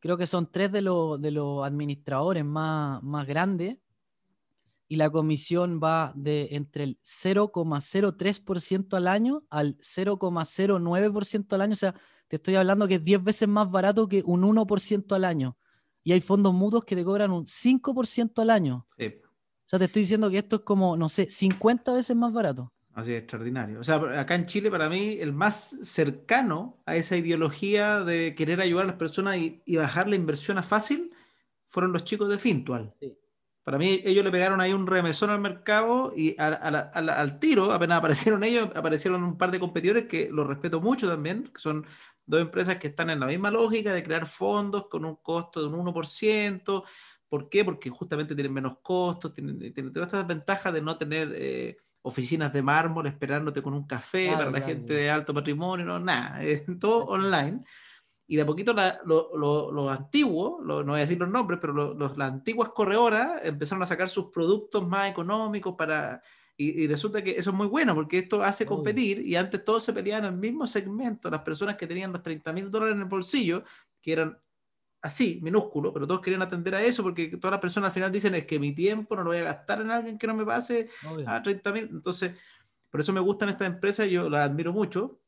[0.00, 3.78] Creo que son tres de, de los administradores más, más grandes
[4.88, 11.72] y la comisión va de entre el 0,03% al año al 0,09% al año.
[11.72, 11.94] O sea,
[12.28, 15.56] te estoy hablando que es 10 veces más barato que un 1% al año.
[16.02, 18.86] Y hay fondos mutuos que te cobran un 5% al año.
[18.98, 22.73] O sea, te estoy diciendo que esto es como, no sé, 50 veces más barato.
[22.94, 23.80] Así es, extraordinario.
[23.80, 28.60] O sea, acá en Chile, para mí, el más cercano a esa ideología de querer
[28.60, 31.12] ayudar a las personas y, bajar la inversión a fácil
[31.68, 32.94] fueron los chicos de Fintual.
[33.64, 38.44] Para mí, ellos le pegaron ahí un remesón al mercado y al tiro, apenas aparecieron
[38.44, 41.84] ellos, aparecieron un par de competidores que los respeto mucho también, que son
[42.24, 45.66] dos empresas que están en la misma lógica de crear fondos con un costo de
[45.66, 46.84] un 1%.
[47.28, 47.64] ¿Por qué?
[47.64, 51.32] Porque justamente tienen menos costos, tienen, tienen todas estas ventajas de no tener...
[51.34, 55.98] Eh, oficinas de mármol esperándote con un café para la gente de alto patrimonio, no,
[55.98, 57.64] nada, es todo online.
[58.26, 62.70] Y de a poquito los antiguos, no voy a decir los nombres, pero las antiguas
[62.74, 66.22] corredoras empezaron a sacar sus productos más económicos para...
[66.56, 69.92] Y, resulta que eso es muy bueno porque esto hace competir y antes todos se
[69.92, 73.08] peleaban en el mismo segmento, las personas que tenían los 30 mil dólares en el
[73.08, 73.64] bolsillo,
[74.00, 74.38] que eran
[75.04, 78.34] así, minúsculo, pero todos querían atender a eso porque todas las personas al final dicen
[78.34, 80.88] es que mi tiempo no lo voy a gastar en alguien que no me pase
[81.26, 81.88] a 30 mil.
[81.92, 82.34] Entonces,
[82.90, 85.20] por eso me gustan estas empresas, yo las admiro mucho.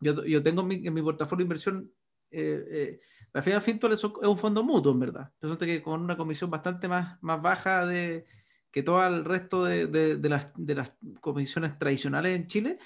[0.00, 1.90] Yo, yo tengo en mi, en mi portafolio de inversión,
[2.30, 3.00] eh, eh,
[3.32, 5.32] la final Fintual es un fondo mutuo, en verdad.
[5.40, 8.26] Resulta que con una comisión bastante más, más baja de,
[8.70, 10.92] que todo el resto de, de, de, las, de las
[11.22, 12.78] comisiones tradicionales en Chile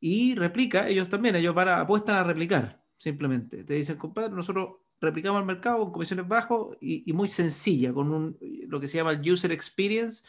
[0.00, 3.64] y replica, ellos también, ellos van apuestan a replicar, simplemente.
[3.64, 8.38] Te dicen, compadre, nosotros replicamos el mercado con comisiones bajas y, muy sencilla, con un,
[8.68, 10.24] lo que se llama el user experience,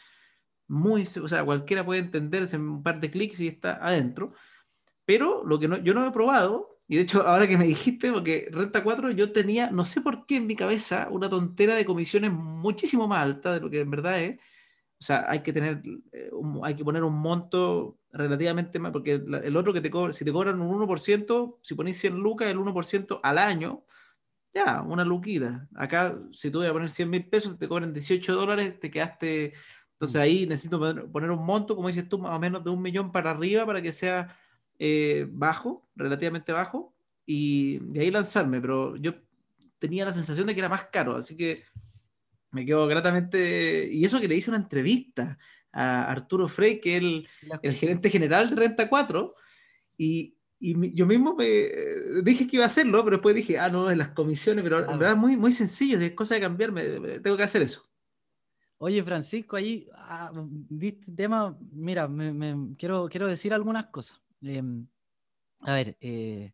[0.68, 4.34] muy, o sea, cualquiera puede entenderse en un par de clics y está adentro.
[5.06, 8.12] Pero lo que no, yo no he probado, y de hecho ahora que me dijiste,
[8.12, 11.86] porque Renta 4 yo tenía, no sé por qué en mi cabeza, una tontera de
[11.86, 14.40] comisiones muchísimo más alta de lo que en verdad es.
[14.98, 15.84] O sea, hay que tener,
[16.14, 16.32] eh,
[16.64, 20.32] hay que poner un monto relativamente más, porque el otro que te cobra, si te
[20.32, 23.84] cobran un 1%, si pones 100 lucas, el 1% al año,
[24.56, 25.68] ya, una luquita.
[25.76, 29.54] Acá, si tú vas a poner 100 mil pesos, te cobran 18 dólares, te quedaste.
[29.94, 30.80] Entonces ahí necesito
[31.12, 33.82] poner un monto, como dices tú, más o menos de un millón para arriba para
[33.82, 34.38] que sea
[34.80, 38.62] eh, bajo, relativamente bajo, y de ahí lanzarme.
[38.62, 39.16] Pero yo
[39.78, 41.64] tenía la sensación de que era más caro, así que
[42.52, 43.90] me quedo gratamente.
[43.92, 45.38] Y eso que le hice una entrevista
[45.74, 47.28] a Arturo Frey, que es el,
[47.62, 49.36] el gerente general de Renta 4,
[49.98, 50.35] y,
[50.66, 53.92] y yo mismo me eh, dije que iba a hacerlo, pero después dije, ah, no,
[53.92, 56.84] en las comisiones, pero en verdad es muy, muy sencillo, es cosa de cambiarme,
[57.20, 57.84] tengo que hacer eso.
[58.78, 60.32] Oye, Francisco, ahí ah,
[61.16, 64.20] tema, mira, me, quiero, quiero decir algunas cosas.
[64.42, 64.88] Em,
[65.60, 66.54] a ver, eh,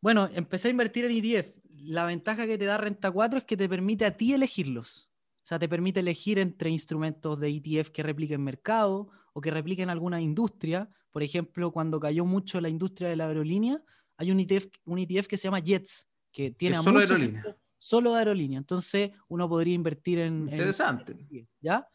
[0.00, 1.58] bueno, empecé a invertir en ETF.
[1.84, 5.10] La ventaja que te da Renta 4 es que te permite a ti elegirlos.
[5.42, 9.90] O sea, te permite elegir entre instrumentos de ETF que repliquen mercado o que repliquen
[9.90, 13.80] alguna industria por ejemplo, cuando cayó mucho la industria de la aerolínea,
[14.16, 17.56] hay un ETF, un ETF que se llama JETS, que tiene solo aerolínea.
[17.78, 18.58] Solo de aerolínea.
[18.58, 20.48] Entonces, uno podría invertir en.
[20.50, 21.16] Interesante.
[21.60, 21.88] ¿Ya?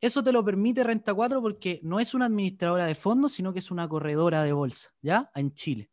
[0.00, 3.60] Eso te lo permite Renta 4 porque no es una administradora de fondos, sino que
[3.60, 5.30] es una corredora de bolsa, ¿ya?
[5.36, 5.92] En Chile.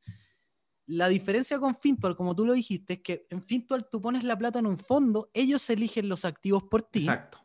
[0.88, 4.40] La diferencia con Fintual, como tú lo dijiste, es que en Fintual tú pones la
[4.40, 7.02] plata en un fondo, ellos eligen los activos por ti.
[7.02, 7.38] Exacto.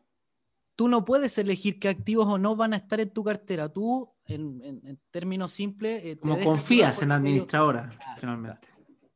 [0.76, 3.68] Tú no puedes elegir qué activos o no van a estar en tu cartera.
[3.68, 6.04] Tú en, términos simples.
[6.04, 8.68] Eh, Como confías en la administradora, finalmente.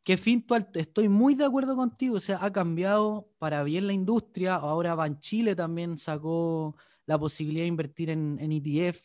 [0.02, 4.56] Que Fintual, estoy muy de acuerdo contigo, o sea, ha cambiado para bien la industria.
[4.56, 9.00] Ahora Banchile también sacó la posibilidad de invertir en, en ETF.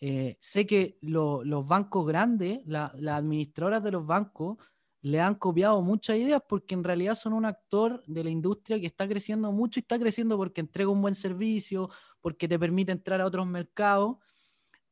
[0.00, 4.58] Eh, sé que los bancos grandes, las administradoras de los bancos,
[5.00, 8.86] le han copiado muchas ideas porque en realidad son un actor de la industria que
[8.86, 11.88] está creciendo mucho y está creciendo porque entrega un buen servicio,
[12.20, 14.16] porque te permite entrar a otros mercados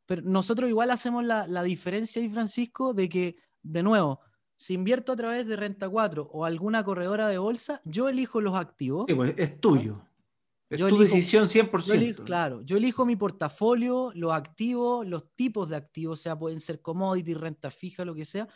[0.07, 4.21] pero nosotros igual hacemos la, la diferencia ahí, Francisco, de que, de nuevo,
[4.57, 8.55] si invierto a través de Renta 4 o alguna corredora de bolsa, yo elijo los
[8.55, 9.07] activos.
[9.09, 10.03] Sí, pues es tuyo.
[10.71, 12.25] Es tu decisión 100%.
[12.25, 16.81] claro, yo elijo mi portafolio, los activos, los tipos de activos, o sea, pueden ser
[16.81, 18.49] commodity, renta fija, lo que sea.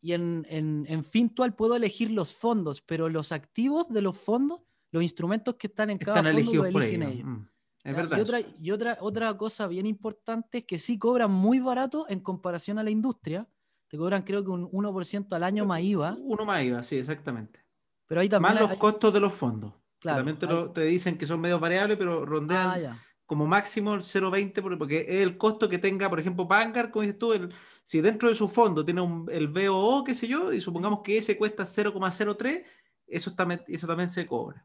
[0.00, 4.60] Y en, en, en Fintual puedo elegir los fondos, pero los activos de los fondos,
[4.92, 7.26] los instrumentos que están en cada fondo, lo eligen ellos.
[7.26, 7.48] Mm.
[7.88, 12.20] Y, otra, y otra, otra cosa bien importante es que sí cobran muy barato en
[12.20, 13.48] comparación a la industria.
[13.88, 16.16] Te cobran creo que un 1% al año más IVA.
[16.20, 17.64] Uno más IVA, sí, exactamente.
[18.06, 19.72] Pero ahí también más los costos de los fondos.
[19.98, 24.78] Claro, también te, dicen que son medios variables, pero rondean ah, como máximo el 0,20
[24.78, 28.28] porque es el costo que tenga, por ejemplo, Vanguard, como dices tú, el, si dentro
[28.28, 31.64] de su fondo tiene un, el BOO, qué sé yo, y supongamos que ese cuesta
[31.64, 32.64] 0,03,
[33.06, 33.34] eso,
[33.66, 34.64] eso también se cobra.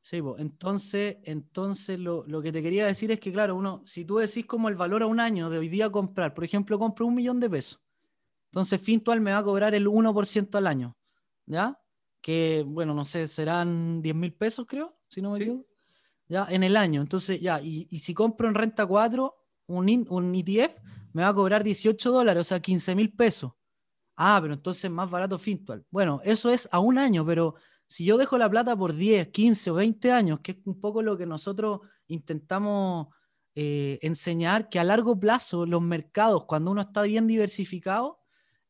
[0.00, 4.46] Sí, entonces, entonces lo, que te quería decir es que, claro, uno, si tú decís
[4.46, 7.40] como el valor a un año de hoy día comprar, por ejemplo, compro un millón
[7.40, 7.80] de pesos,
[8.46, 10.96] entonces Fintual me va a cobrar el 1% al año,
[11.46, 11.78] ¿ya?
[12.20, 15.66] Que, bueno, no sé, serán 10 mil pesos, creo, si no me equivoco,
[16.26, 16.46] ¿ya?
[16.48, 19.34] En el año, entonces, ya, y, si compro en renta 4
[19.66, 20.80] un, un ETF,
[21.12, 23.52] me va a cobrar 18 dólares, o sea, 15 mil pesos.
[24.16, 25.84] Ah, pero entonces más barato Fintual.
[25.90, 27.54] Bueno, eso es a un año, pero
[27.88, 31.02] si yo dejo la plata por 10, 15 o 20 años, que es un poco
[31.02, 33.08] lo que nosotros intentamos
[33.54, 38.20] eh, enseñar, que a largo plazo los mercados, cuando uno está bien diversificado,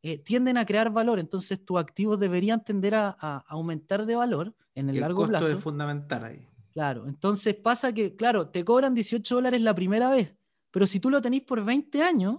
[0.02, 1.18] eh, tienden a crear valor.
[1.18, 3.10] Entonces tus activos deberían tender a,
[3.48, 5.48] aumentar de valor en el, largo plazo.
[5.48, 6.48] es fundamental ahí.
[6.72, 10.36] Claro, entonces pasa que, claro, te cobran 18 dólares la primera vez,
[10.70, 12.38] pero si tú lo tenés por 20 años,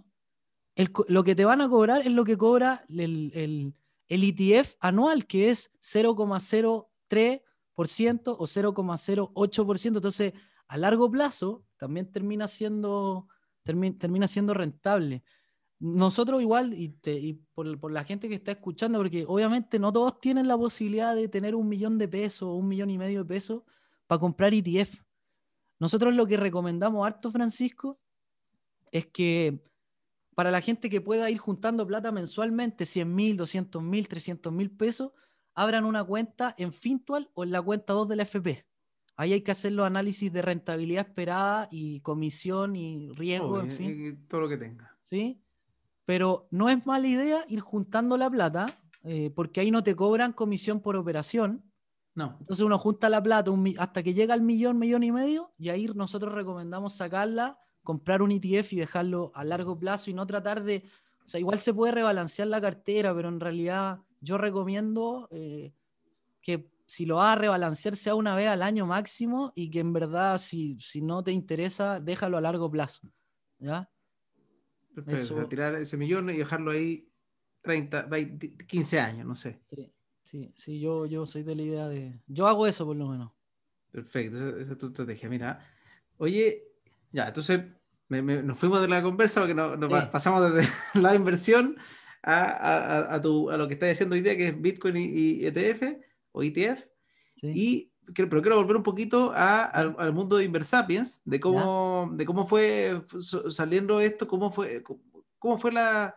[1.09, 3.73] lo que te van a cobrar es lo que cobra el, el
[4.09, 9.95] ETF anual, que es 0,03% o 0,08%.
[9.95, 10.33] Entonces,
[10.67, 13.27] a largo plazo, también termina siendo,
[13.63, 15.23] termina siendo rentable.
[15.79, 16.89] nosotros igual, y,
[17.53, 21.55] por, la gente que está escuchando, porque obviamente no todos tienen la posibilidad de tener
[21.55, 23.63] un millón de pesos o un millón y medio de pesos
[24.07, 25.01] para comprar ETF.
[25.79, 27.99] Nosotros lo que recomendamos harto, Francisco,
[28.91, 29.63] es que
[30.39, 34.71] para la gente que pueda ir juntando plata mensualmente, 100 mil, 200 mil, 300 mil
[34.71, 35.11] pesos,
[35.53, 38.65] abran una cuenta en Fintual o en la cuenta 2 de la FP.
[39.17, 44.27] Ahí hay que hacer los análisis de rentabilidad esperada y comisión y riesgo, en fin.
[44.29, 44.97] todo lo que tenga.
[45.03, 45.43] ¿Sí?
[46.05, 50.31] Pero no es mala idea ir juntando la plata, eh, porque ahí no te cobran
[50.31, 51.69] comisión por operación.
[52.15, 52.37] No.
[52.39, 55.85] Entonces uno junta la plata hasta que llega al millón, millón y medio, y ahí
[55.93, 60.83] nosotros recomendamos sacarla, comprar un ETF y dejarlo a largo plazo y no tratar de.
[61.25, 65.73] O sea, igual se puede rebalancear la cartera, pero en realidad yo recomiendo eh,
[66.41, 69.93] que si lo vas a rebalancear sea una vez al año máximo y que en
[69.93, 73.01] verdad, si, si no te interesa, déjalo a largo plazo.
[73.59, 73.89] ¿Ya?
[74.95, 77.07] Perfecto, tirar ese millón y dejarlo ahí
[77.61, 79.61] 30, 20, 15 años, no sé.
[80.23, 82.19] Sí, sí, yo, yo soy de la idea de...
[82.27, 83.31] Yo hago eso por lo menos.
[83.91, 85.29] Perfecto, esa, es tu estrategia.
[85.29, 85.59] Mira,
[86.17, 86.68] oye,
[87.11, 87.61] ya, entonces
[88.09, 89.77] nos fuimos de la conversa porque nos,
[90.11, 91.77] pasamos desde la inversión
[92.23, 95.83] a, a, tu, a, lo que estás haciendo hoy día, que es Bitcoin y, ETF
[96.31, 96.85] o ETF.
[97.41, 103.01] Y pero quiero volver un poquito al, mundo de Inversapiens, de cómo, de cómo fue
[103.49, 104.83] saliendo esto, cómo fue,
[105.37, 106.15] cómo fue la,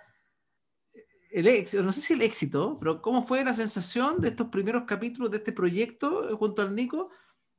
[1.32, 4.84] el éxito, no sé si el éxito, pero cómo fue la sensación de estos primeros
[4.84, 7.10] capítulos de este proyecto eh, junto al Nico.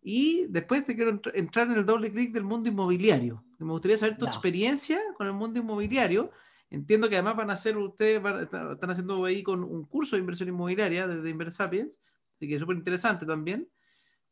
[0.03, 3.43] Y después te quiero entrar en el doble clic del mundo inmobiliario.
[3.57, 6.31] Me gustaría saber tu experiencia con el mundo inmobiliario.
[6.69, 10.49] Entiendo que además van a hacer, ustedes están haciendo ahí con un curso de inversión
[10.49, 11.99] inmobiliaria desde Inversapiens,
[12.35, 13.69] así que es súper interesante también.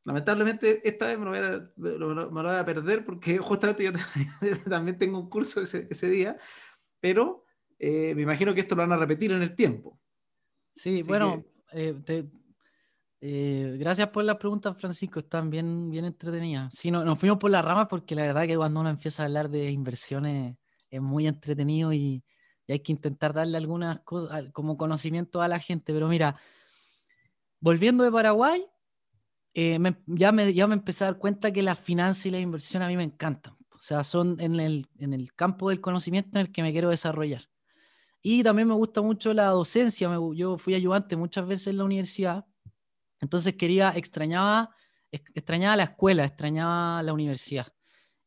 [0.04, 3.92] Lamentablemente esta vez me lo, voy a, me voy a perder porque justamente yo
[4.70, 6.38] también tengo un curso ese, ese día,
[7.00, 7.46] pero
[7.80, 10.00] eh, me imagino que esto lo van a repetir en el tiempo.
[10.74, 11.96] Sí, bueno, eh,
[13.22, 16.74] eh, gracias por las preguntas, Francisco, están bien, bien entretenidas.
[16.74, 19.26] Sí, no, nos fuimos por las ramas porque la verdad que cuando uno empieza a
[19.28, 20.58] hablar de inversiones
[20.90, 22.24] es muy entretenido y,
[22.68, 26.36] y hay que intentar darle algunas cosas como conocimiento a la gente, pero mira,
[27.60, 28.66] volviendo de Paraguay,
[29.54, 32.82] eh, ya, me, ya me empecé a dar cuenta que la finanzas y la inversión
[32.84, 33.56] a mí me encantan.
[33.74, 36.90] O sea, son en el, en el campo del conocimiento en el que me quiero
[36.90, 37.50] desarrollar.
[38.22, 40.10] Y también me gusta mucho la docencia.
[40.36, 42.46] yo fui ayudante muchas veces en la universidad.
[43.22, 44.76] Entonces quería, extrañaba,
[45.12, 47.68] extrañaba la escuela, extrañaba la universidad.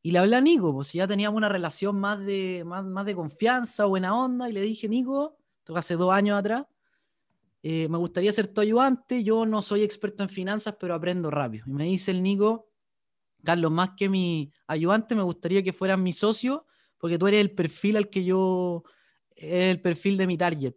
[0.01, 3.14] Y le hablé a Nico, pues ya teníamos una relación más de, más, más de
[3.14, 6.66] confianza, buena onda, y le dije, Nico, esto hace dos años atrás,
[7.62, 11.64] eh, me gustaría ser tu ayudante, yo no soy experto en finanzas, pero aprendo rápido.
[11.66, 12.68] Y me dice el Nico,
[13.42, 16.66] Carlos, más que mi ayudante, me gustaría que fueras mi socio,
[16.99, 18.84] porque tú eres el perfil al que yo,
[19.34, 20.74] el perfil de mi target.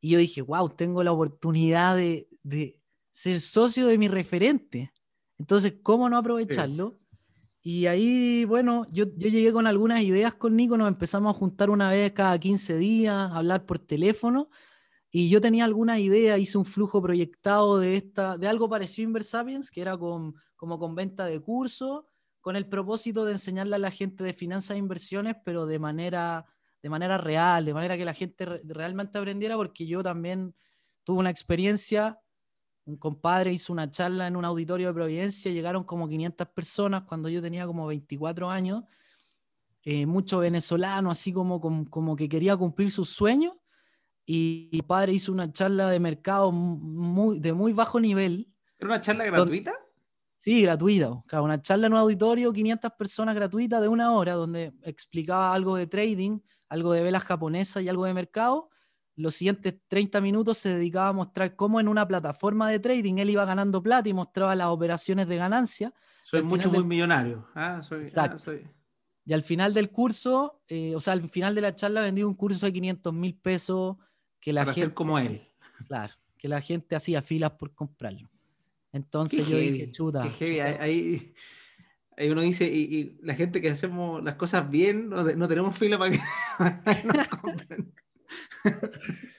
[0.00, 2.77] Y yo dije, wow, tengo la oportunidad de, de
[3.18, 4.92] ser socio de mi referente.
[5.40, 7.00] Entonces, ¿cómo no aprovecharlo?
[7.60, 11.68] Y ahí, bueno, yo, yo, llegué con algunas ideas con Nico, nos empezamos a juntar
[11.68, 14.50] una vez cada 15 días, a hablar por teléfono,
[15.10, 19.08] y yo tenía alguna idea, hice un flujo proyectado de, esta, de algo parecido a
[19.08, 22.04] Inversapiens, que era con, como con venta de cursos,
[22.40, 26.46] con el propósito de enseñarle a la gente de finanzas e inversiones, pero de manera,
[26.80, 30.54] de manera real, de manera que la gente realmente aprendiera, porque yo también
[31.02, 32.20] tuve una experiencia,
[32.88, 37.28] un compadre hizo una charla en un auditorio de Providencia, llegaron como 500 personas cuando
[37.28, 38.84] yo tenía como 24 años,
[39.84, 43.54] eh, mucho venezolano, así como, como, como que quería cumplir sus sueños
[44.24, 48.48] y mi padre hizo una charla de mercado muy, de muy bajo nivel.
[48.78, 49.74] ¿Era una charla gratuita?
[50.38, 51.10] Sí, gratuita.
[51.42, 55.86] una charla en un auditorio, 500 personas gratuitas de una hora, donde explicaba algo de
[55.86, 58.70] trading, algo de velas japonesas y algo de mercado.
[59.18, 63.30] Los siguientes 30 minutos se dedicaba a mostrar cómo en una plataforma de trading él
[63.30, 65.92] iba ganando plata y mostraba las operaciones de ganancia.
[66.22, 67.48] Soy mucho, muy millonario.
[67.52, 68.36] Ah, soy, ah,
[69.24, 72.34] Y al final del curso, eh, o sea, al final de la charla vendí un
[72.34, 73.96] curso de 500 mil pesos
[74.38, 75.42] que la Para gente, ser como él.
[75.88, 78.30] Claro, que la gente hacía filas por comprarlo.
[78.92, 80.28] Entonces yo dije, chuta.
[80.78, 81.34] Ahí,
[82.30, 86.20] uno dice, y, la gente que hacemos las cosas bien, no, tenemos fila para que
[87.04, 87.92] nos compren.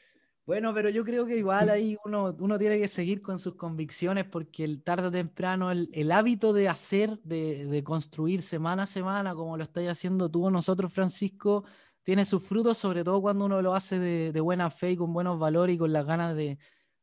[0.46, 4.26] Bueno, pero yo creo que igual ahí uno, uno tiene que seguir con sus convicciones
[4.26, 8.88] porque el tarde o temprano el, el hábito de hacer, de, de, construir semana a
[8.88, 11.66] semana, como lo estáis haciendo tú o nosotros, Francisco,
[12.10, 15.38] tiene sus frutos, sobre todo cuando uno lo hace de, buena fe y con buenos
[15.38, 16.58] valores y con las ganas de,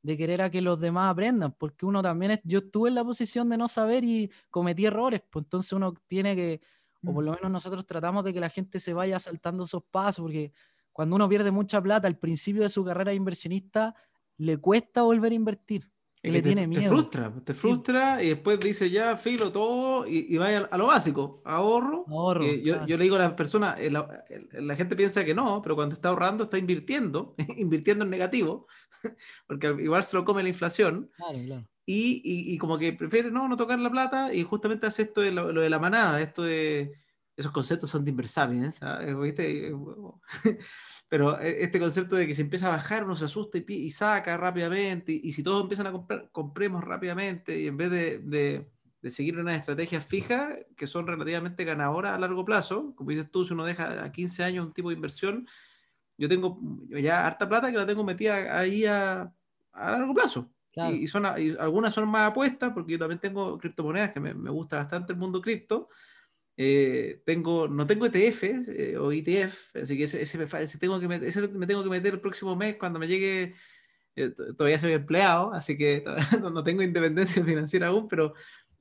[0.04, 3.48] querer a que los demás aprendan, porque uno también, es, yo estuve en la posición
[3.48, 6.60] de no saber y cometí errores, pues entonces uno tiene que,
[7.04, 7.34] o por lo mm.
[7.36, 10.52] menos nosotros tratamos de que la gente se vaya saltando esos pasos, porque
[10.96, 13.94] cuando uno pierde mucha plata al principio de su carrera de inversionista,
[14.38, 15.90] le cuesta volver a invertir.
[16.22, 16.84] le te, tiene miedo.
[16.84, 21.42] Te frustra, te frustra y después dice ya, filo todo y, vaya a, lo básico,
[21.44, 22.06] ahorro.
[22.08, 25.60] ahorro yo, yo, le digo a las personas, eh, la, la, gente piensa que no,
[25.60, 28.66] pero cuando está ahorrando está invirtiendo, invirtiendo en negativo,
[29.46, 31.10] porque igual se lo come la inflación.
[31.14, 31.68] Claro, claro.
[31.84, 35.30] Y, y, como que prefiere no, no tocar la plata y justamente hace esto de
[35.30, 36.94] lo, de la manada, esto de
[37.36, 38.80] esos conceptos son de inversables,
[39.22, 39.72] ¿viste?
[41.08, 43.90] Pero e, este concepto de que se empieza a bajar, uno se asusta y, y
[43.90, 48.70] saca rápidamente, y, si todos empiezan a comprar, compremos rápidamente, y en vez de, de,
[49.02, 53.44] de seguir unas estrategias fijas que son relativamente ganadoras a largo plazo, como dices tú,
[53.44, 55.46] si uno deja a 15 años un tipo de inversión,
[56.18, 56.58] yo tengo
[56.88, 59.32] ya harta plata que la tengo metida ahí a,
[59.72, 60.50] a largo plazo.
[60.90, 64.76] Y, son, algunas son más apuestas, porque yo también tengo criptomonedas, que me, me gusta
[64.76, 65.88] bastante el mundo cripto.
[66.58, 71.06] Eh, tengo, no tengo ETF eh, o ETF, así que ese, ese, me, tengo que
[71.06, 73.54] meter, ese, me tengo que meter el próximo mes cuando me llegue.
[74.14, 76.02] Eh, todavía soy empleado, así que
[76.40, 78.32] no tengo independencia financiera aún, pero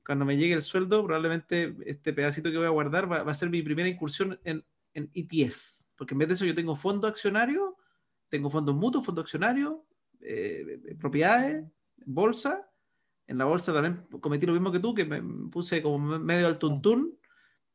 [0.06, 3.34] cuando me llegue el sueldo, probablemente este pedacito que voy a guardar va, va a
[3.34, 4.64] ser mi primera incursión en,
[4.94, 7.76] en, ETF, porque en vez de eso yo tengo fondo accionario,
[8.30, 9.84] tengo fondos mutuos, fondo accionario,
[10.98, 11.62] propiedades,
[12.06, 12.68] bolsa.
[13.26, 15.20] En la bolsa también cometí lo mismo que tú, que me
[15.50, 17.18] puse como medio al tuntún.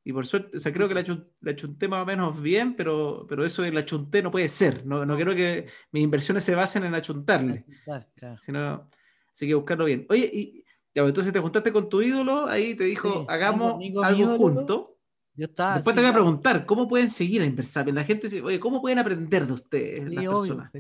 [0.04, 2.42] Y por suerte, o sea, creo que le he hecho un tema más o menos
[2.42, 4.86] bien, pero, pero eso del achunté no puede ser.
[4.86, 7.66] No, no quiero que mis inversiones se basen en achuntarle.
[7.86, 8.90] Claro, Sino,
[9.32, 10.08] así que buscarlo bien.
[10.10, 14.38] Oye, y ya, pues, entonces te juntaste con tu ídolo, ahí te dijo, hagamos algo
[14.38, 14.88] juntos.
[15.34, 17.96] Yo estaba, Después te voy a preguntar, ¿cómo pueden seguir a Inversapien?
[17.96, 20.12] La gente dice, oye, ¿cómo pueden aprender de ustedes?
[20.12, 20.72] las personas?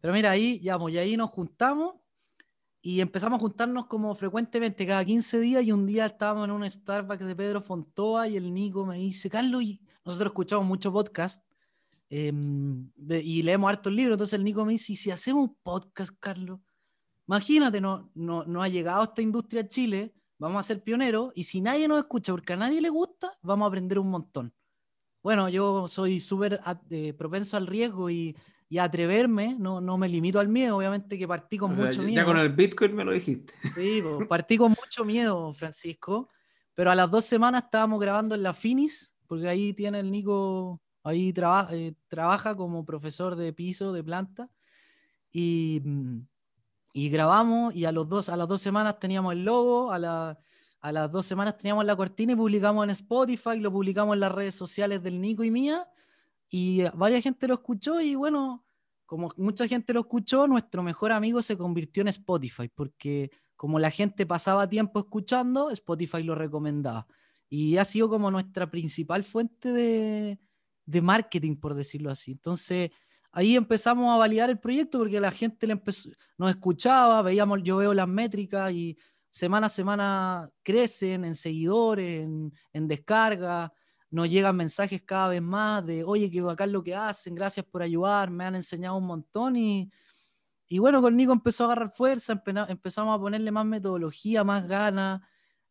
[0.00, 1.96] Pero mira, ahí, ya, y ahí nos juntamos
[2.84, 6.68] y empezamos a juntarnos como frecuentemente, cada 15 días, y un día estábamos en un
[6.68, 11.44] Starbucks de Pedro Fontoa y el Nico me dice, Carlos, y nosotros escuchamos mucho podcast
[12.10, 16.12] em, y leemos hartos libros, entonces el Nico me dice, ¿y si hacemos un podcast,
[16.18, 16.58] Carlos?
[17.28, 21.44] Imagínate, no, no, no ha llegado esta industria a Chile, vamos a ser pioneros, y
[21.44, 24.52] si nadie nos escucha porque a nadie le gusta, vamos a aprender un montón.
[25.22, 26.60] Bueno, yo soy súper
[26.90, 28.36] eh, propenso al riesgo y
[28.72, 32.22] y atreverme, no, no me limito al miedo, obviamente que partí con mucho miedo.
[32.22, 33.52] Ya con el Bitcoin me lo dijiste.
[33.74, 36.30] Sí, partí con mucho miedo, Francisco,
[36.72, 40.80] pero a las dos semanas estábamos grabando en la Finis, porque ahí tiene el Nico,
[41.04, 41.34] ahí
[41.70, 44.48] eh, trabaja como profesor de piso, de planta,
[45.30, 45.82] y,
[46.94, 50.38] y, grabamos y a, los dos, a las dos semanas teníamos el logo, a,
[50.80, 54.32] a las dos semanas teníamos la cortina y publicamos en Spotify, lo publicamos en las
[54.32, 55.86] redes sociales del Nico y mía,
[56.54, 58.66] y varias gente lo escuchó y bueno,
[59.06, 63.90] como mucha gente lo escuchó, nuestro mejor amigo se convirtió en Spotify, porque como la
[63.90, 67.06] gente pasaba tiempo escuchando, Spotify lo recomendaba.
[67.48, 70.38] Y ha sido como nuestra principal fuente de,
[70.84, 72.32] de marketing, por decirlo así.
[72.32, 72.90] Entonces,
[73.30, 77.78] ahí empezamos a validar el proyecto porque la gente le empezó, nos escuchaba, veíamos, yo
[77.78, 78.98] veo las métricas y
[79.30, 83.72] semana a semana crecen en seguidores, en, en descarga,
[84.12, 87.82] nos llegan mensajes cada vez más de, oye, qué bacán lo que hacen, gracias por
[87.82, 89.90] ayudar, me han enseñado un montón y,
[90.68, 95.22] y bueno, con Nico empezó a agarrar fuerza, empezamos a ponerle más metodología, más ganas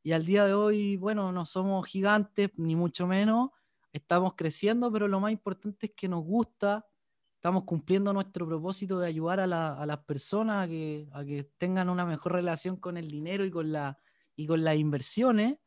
[0.02, 3.52] y al día de hoy, bueno, no somos gigantes, ni mucho menos,
[3.94, 6.88] estamos creciendo, pero lo más importante es que nos gusta,
[7.36, 12.08] estamos cumpliendo nuestro propósito de ayudar a, las personas a que, a que tengan una
[12.08, 14.00] mejor relación con el dinero y con, la,
[14.36, 15.60] y con las inversiones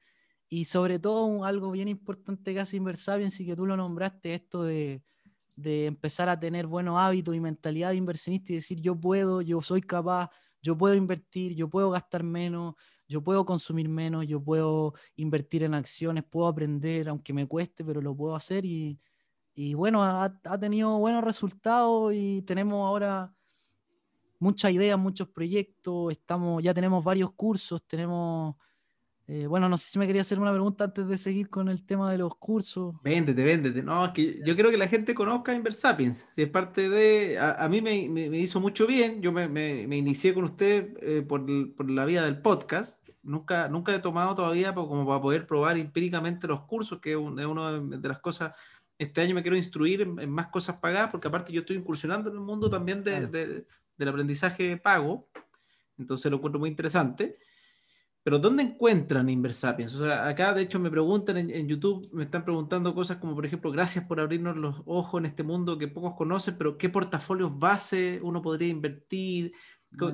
[0.55, 4.63] y sobre todo algo bien importante que hace Inversapiens y que tú lo nombraste, esto
[4.63, 5.03] de,
[5.57, 9.63] de empezar a tener buenos hábitos y mentalidad de inversionista y decir yo puedo, yo
[9.63, 10.31] soy capaz,
[10.63, 12.77] yo puedo invertir, yo puedo gastar menos,
[13.09, 18.01] yo puedo consumir menos, yo puedo invertir en acciones, puedo aprender, aunque me cueste, pero
[18.01, 19.01] lo puedo hacer y,
[19.57, 23.35] y bueno, ha, ha, tenido buenos resultados y tenemos ahora
[24.39, 28.55] muchas ideas, muchos proyectos, estamos, ya tenemos varios cursos, tenemos
[29.27, 31.83] eh, bueno, no sé si me quería hacer una pregunta antes de seguir con el
[31.85, 32.95] tema de los cursos.
[33.03, 33.83] Véndete, véndete.
[33.83, 36.27] No, es que yo quiero que la gente conozca Inversapiens.
[36.31, 37.39] Si es parte de.
[37.39, 39.23] A, mí me, me, hizo mucho bien.
[39.23, 43.09] Yo me, me inicié con usted eh, por, por, la vía del podcast.
[43.23, 47.81] Nunca, nunca he tomado todavía como para poder probar empíricamente los cursos, que es una
[47.81, 48.53] de, las cosas.
[48.99, 52.37] Este año me quiero instruir en, más cosas pagadas, porque aparte yo estoy incursionando en
[52.37, 53.67] el mundo también de, de,
[53.97, 55.31] del aprendizaje pago.
[55.97, 57.39] Entonces lo encuentro muy interesante.
[58.25, 59.95] Pero ¿dónde encuentran Inversapiens?
[59.95, 63.47] O sea, acá de hecho me preguntan en, YouTube, me están preguntando cosas como, por
[63.47, 67.57] ejemplo, gracias por abrirnos los ojos en este mundo que pocos conocen, pero ¿qué portafolios
[67.59, 69.53] base uno podría invertir?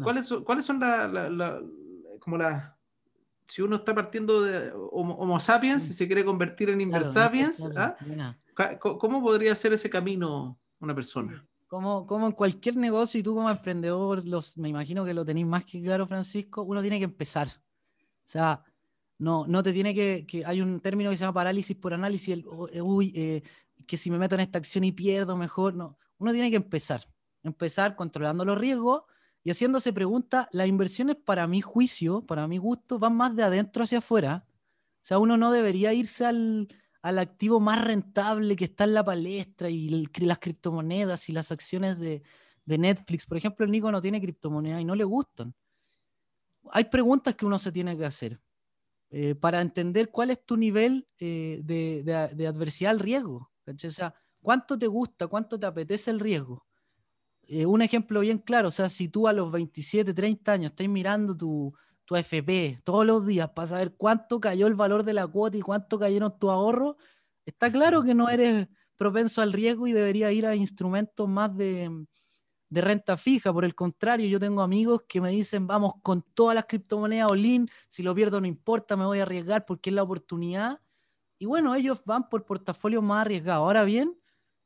[0.02, 1.62] ¿Cuáles son, ¿cuáles son la,
[2.18, 2.74] como las...
[3.46, 7.96] Si uno está partiendo de Homo, sapiens y se quiere convertir en Inversapiens, ¿ah?
[8.78, 10.60] ¿cómo podría ser ese camino?
[10.80, 11.46] una persona.
[11.68, 15.46] Como, como en cualquier negocio y tú como emprendedor, los, me imagino que lo tenéis
[15.46, 17.48] más que claro, Francisco, uno tiene que empezar.
[18.30, 18.62] O sea,
[19.18, 22.28] no, no te tiene que, que hay un término que se llama parálisis por análisis,
[22.28, 23.42] el, eh, uy, eh,
[23.88, 25.98] que si me meto en esta acción y pierdo, mejor, no.
[26.18, 27.08] Uno tiene que empezar,
[27.42, 29.02] empezar controlando los riesgos
[29.42, 33.82] y haciéndose preguntas, las inversiones para mi juicio, para mi gusto, van más de adentro
[33.82, 34.46] hacia afuera.
[34.46, 36.68] O sea, uno no debería irse al,
[37.02, 41.98] al activo más rentable que está en la palestra y las criptomonedas y las acciones
[41.98, 42.22] de,
[42.64, 43.26] de Netflix.
[43.26, 45.52] Por ejemplo, el Nico no tiene criptomonedas y no le gustan.
[46.72, 48.40] Hay preguntas que uno se tiene que hacer.
[49.12, 53.50] Eh, para entender cuál es tu nivel eh, de, adversidad al riesgo.
[53.66, 56.64] O sea, ¿cuánto te gusta, cuánto te apetece el riesgo?
[57.42, 60.88] Eh, un ejemplo bien claro, o sea, si tú a los 27, 30 años estás
[60.88, 65.26] mirando tu, tu AFP todos los días para saber cuánto cayó el valor de la
[65.26, 66.94] cuota y cuánto cayeron tus ahorros,
[67.44, 71.90] está claro que no eres propenso al riesgo y deberías ir a instrumentos más de,
[72.70, 73.52] de renta fija.
[73.52, 77.68] Por el contrario, yo tengo amigos que me dicen, vamos con todas las criptomonedas all-in,
[77.88, 80.80] si lo pierdo no importa, me voy a arriesgar porque es la oportunidad.
[81.38, 83.64] Y bueno, ellos van por portafolios más arriesgados.
[83.64, 84.16] Ahora bien,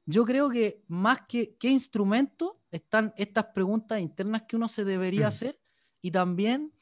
[0.06, 5.26] yo creo que más que qué instrumento están estas preguntas internas que uno se debería
[5.26, 5.28] mm.
[5.28, 5.60] hacer
[6.02, 6.72] y también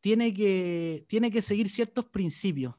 [0.00, 2.74] tiene que, tiene que seguir ciertos principios.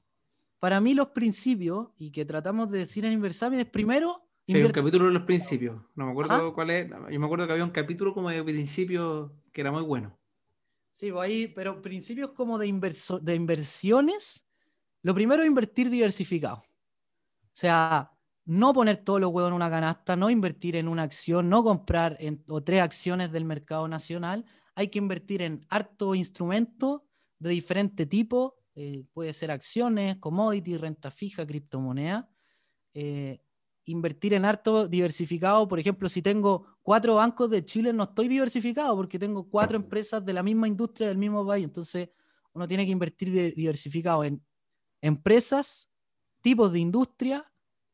[0.57, 4.63] Para mí los principios, y que tratamos de decir en Inversable, es primero Sí, hay
[4.65, 5.81] un capítulo de los principios.
[5.95, 6.89] No me acuerdo cuál es.
[6.89, 10.17] Yo me acuerdo que había un capítulo como de principios que era muy bueno.
[10.95, 12.67] Sí, pues ahí, pero principios como de,
[13.21, 14.45] de inversiones.
[15.01, 16.57] Lo primero es invertir diversificado.
[16.57, 18.11] O sea,
[18.45, 22.17] no poner todos los huevos en una canasta, no invertir en una acción, no comprar
[22.19, 24.45] en, o tres acciones del mercado nacional.
[24.75, 27.05] Hay que invertir en harto instrumento
[27.39, 28.57] de diferente tipo.
[28.75, 32.29] Eh, puede ser acciones, commodity, renta fija, criptomoneda.
[32.93, 33.41] Eh,
[33.85, 35.67] invertir en harto diversificado.
[35.67, 40.23] Por ejemplo, si tengo cuatro bancos de Chile, no estoy diversificado porque tengo cuatro empresas
[40.23, 41.65] de la misma industria del mismo país.
[41.65, 42.09] Entonces,
[42.53, 44.43] uno tiene que invertir diversificado en
[45.01, 45.89] empresas,
[46.41, 47.45] tipos de industria,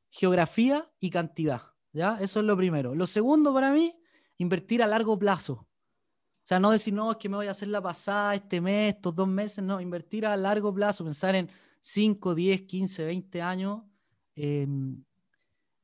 [0.10, 1.62] geografía y cantidad.
[1.94, 2.18] ¿ya?
[2.20, 2.96] Eso es lo primero.
[2.96, 3.96] Lo segundo para mí,
[4.38, 5.54] invertir a largo plazo.
[5.54, 8.96] O sea, no decir, no, es que me voy a hacer la pasada este mes,
[8.96, 11.50] estos dos meses, no, invertir a largo plazo, pensar en
[11.82, 13.82] 5, 10, 15, 20 años.
[14.36, 14.66] Eh,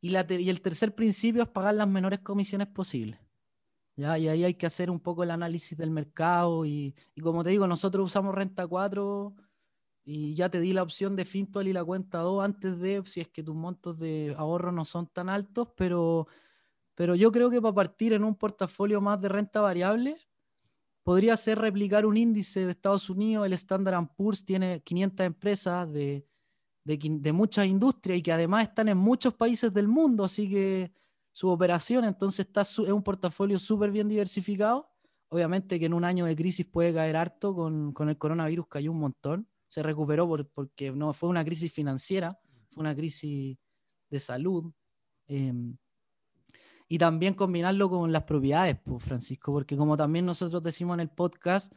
[0.03, 3.21] y, el tercer principio es pagar las menores comisiones posibles.
[3.95, 4.17] ¿ya?
[4.19, 6.65] Y ahí hay que hacer un poco el análisis del mercado.
[6.65, 9.33] Y, como te digo, nosotros usamos Renta 4
[10.03, 13.21] y ya te di la opción de Fintual y la cuenta 2 antes de, si
[13.21, 16.27] es que tus montos de ahorro no son tan altos, pero,
[16.95, 20.17] pero yo creo que para partir en un portafolio más de renta variable,
[21.03, 26.27] podría ser replicar un índice de Estados Unidos, el Standard Poor's tiene 500 empresas de
[26.83, 30.91] de, muchas industrias y que además están en muchos países del mundo, así que
[31.31, 34.89] su operación entonces está es un portafolio súper bien diversificado.
[35.29, 38.99] Obviamente que en un año de crisis puede caer harto, con, el coronavirus cayó un
[38.99, 43.57] montón, se recuperó porque no fue una crisis financiera, fue una crisis
[44.09, 44.71] de salud.
[45.27, 45.75] Em,
[46.87, 51.09] y también combinarlo con las propiedades, pues, Francisco, porque como también nosotros decimos en el
[51.09, 51.73] podcast,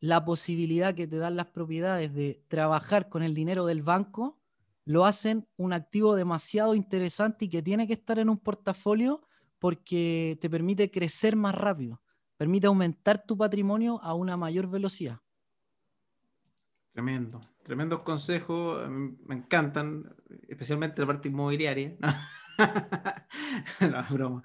[0.00, 4.38] la posibilidad que te dan las propiedades de trabajar con el dinero del banco,
[4.84, 9.22] lo hacen un activo demasiado interesante y que tiene que estar en un portafolio
[9.58, 12.00] porque te permite crecer más rápido,
[12.36, 15.18] permite aumentar tu patrimonio a una mayor velocidad.
[16.92, 20.16] Tremendo, tremendos consejos, me encantan,
[20.48, 21.96] especialmente la parte inmobiliaria.
[23.80, 24.42] no, broma.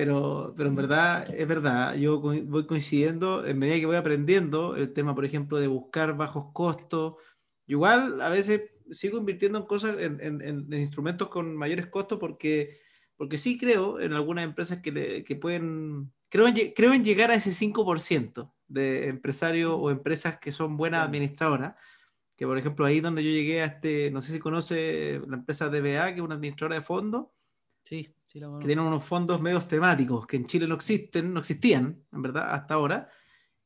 [0.00, 4.94] Pero, pero en verdad, es verdad, yo voy coincidiendo, en medida que voy aprendiendo, el
[4.94, 7.16] tema, por ejemplo, de buscar bajos costos.
[7.66, 12.78] Igual a veces sigo invirtiendo en cosas, en, en, instrumentos con mayores costos porque,
[13.14, 17.34] porque sí creo en algunas empresas que, que pueden, creo en, creo en llegar a
[17.34, 21.74] ese 5% de empresarios o empresas que son buenas administradoras
[22.36, 25.68] que por ejemplo ahí donde yo llegué a este, no sé si conoce la empresa
[25.68, 27.26] DBA, que es una administradora de fondos.
[27.84, 32.22] Sí que tienen unos fondos medios temáticos que en Chile no existen, no existían, en
[32.22, 33.08] verdad, hasta ahora,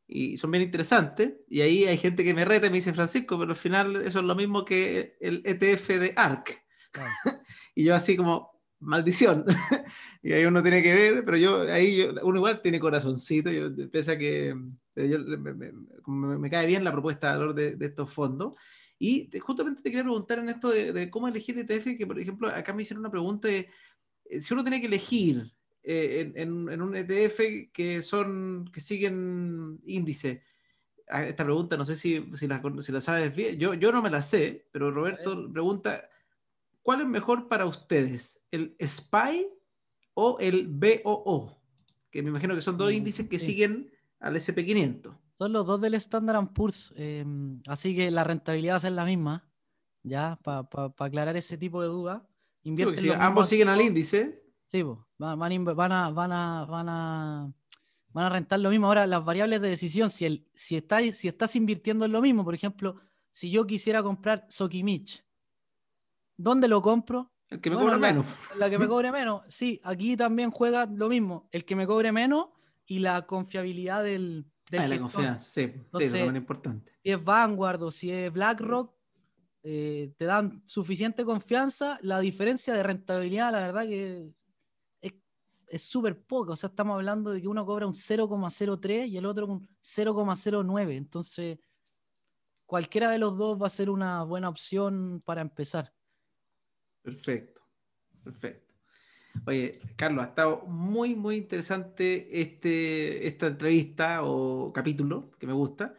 [0.07, 1.35] y son bien interesantes.
[1.49, 4.21] Y ahí hay gente que me reta y me dice, Francisco, pero al final eso
[4.21, 6.63] es lo mismo que el ETF de ARC.
[7.75, 9.45] y yo así como, maldición.
[10.23, 14.13] y ahí uno tiene que ver, pero yo, ahí uno igual tiene corazoncito, yo, pese
[14.13, 14.55] a que
[16.07, 18.57] me, cae bien la propuesta de valor de, estos fondos.
[18.99, 22.49] Y justamente te quería preguntar en esto de, de, cómo elegir ETF, que por ejemplo
[22.49, 23.69] acá me hicieron una pregunta de eh,
[24.39, 25.53] si uno tiene que elegir
[25.83, 30.43] eh, en, un ETF que son que siguen índice,
[31.07, 34.11] esta pregunta no sé si, si, la, si la sabes bien, yo, yo no me
[34.11, 36.09] la sé, pero Roberto pregunta,
[36.83, 38.47] ¿cuál es mejor para ustedes?
[38.51, 39.49] ¿El SPY
[40.15, 41.59] o el BOO,
[42.11, 45.15] que me imagino que son dos mm, índices que siguen al SP500.
[45.37, 49.05] Son los dos del Standard Poor's, em, así que la rentabilidad va a ser la
[49.05, 49.47] misma,
[50.03, 50.69] ya, para
[50.99, 52.23] aclarar ese tipo de dudas.
[53.19, 54.43] Ambos siguen al índice.
[54.67, 56.33] Sí, van, van, a, van, a, van,
[56.89, 57.53] a,
[58.09, 58.87] van a rentar lo mismo.
[58.87, 62.45] Ahora, las variables de decisión, si, el, si, estás, si estás invirtiendo en lo mismo,
[62.45, 62.97] por ejemplo,
[63.31, 65.25] si yo quisiera comprar Sokimich,
[66.37, 67.33] ¿dónde lo compro?
[67.49, 68.27] El que me cobre menos.
[68.59, 69.43] La que me cobre menos.
[69.49, 71.49] Sí, aquí también juega lo mismo.
[71.53, 72.49] El que me cobre menos
[72.87, 74.47] y la confiabilidad del.
[74.71, 76.93] del ah, la confianza, sí, sí, eso es importante.
[77.03, 78.95] Si es Vanguard o si es BlackRock,
[79.65, 81.99] eh, te dan suficiente confianza.
[82.03, 84.31] La diferencia de rentabilidad, la verdad que
[85.75, 86.53] es súper poco.
[86.53, 90.97] O sea, estamos hablando de que uno cobra un 0,03 y el otro un 0,09.
[90.97, 91.59] Entonces,
[92.67, 95.93] cualquiera de los dos va a ser una buena opción para empezar.
[97.03, 97.63] Perfecto,
[98.23, 98.75] perfecto.
[99.47, 105.95] Oye, Carlos, ha estado muy, muy interesante este, esta entrevista o capítulo que me gusta.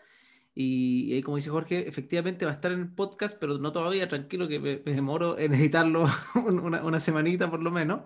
[0.57, 4.47] Y, como dice Jorge, efectivamente va a estar en el podcast, pero no todavía, tranquilo
[4.47, 6.05] que me, demoro en editarlo
[6.47, 8.01] una, una, semanita por lo menos.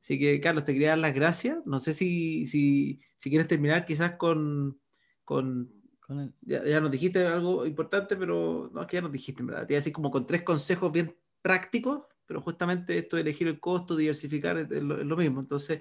[0.00, 1.58] Así que, Carlos, te quería dar las gracias.
[1.66, 4.80] No sé si, si, si quieres terminar quizás con...
[5.24, 5.72] con,
[6.40, 9.66] ya, ya, nos dijiste algo importante, pero no, es que ya nos dijiste, ¿verdad?
[9.66, 13.96] Te así como con tres consejos bien prácticos pero justamente esto de elegir el costo,
[13.96, 15.40] diversificar, es, lo, mismo.
[15.40, 15.80] Entonces,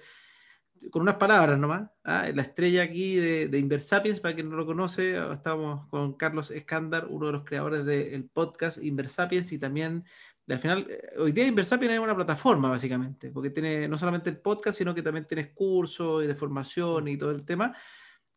[0.91, 2.27] con unas palabras nomás, ¿ah?
[2.33, 7.07] la estrella aquí de, de, Inversapiens, para quien no lo conoce, estamos con Carlos Escándar,
[7.09, 10.03] uno de los creadores del podcast Inversapiens y también,
[10.47, 14.37] al final, eh, hoy día Inversapiens es una plataforma básicamente, porque tiene no solamente el
[14.37, 17.75] podcast, sino que también tienes cursos de formación y todo el tema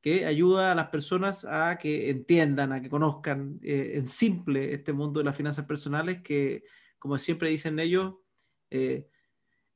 [0.01, 4.93] que ayuda a las personas a que entiendan, a que conozcan eh, en simple este
[4.93, 6.65] mundo de las finanzas personales que
[7.01, 8.15] como siempre dicen ellos,
[8.71, 9.09] eh,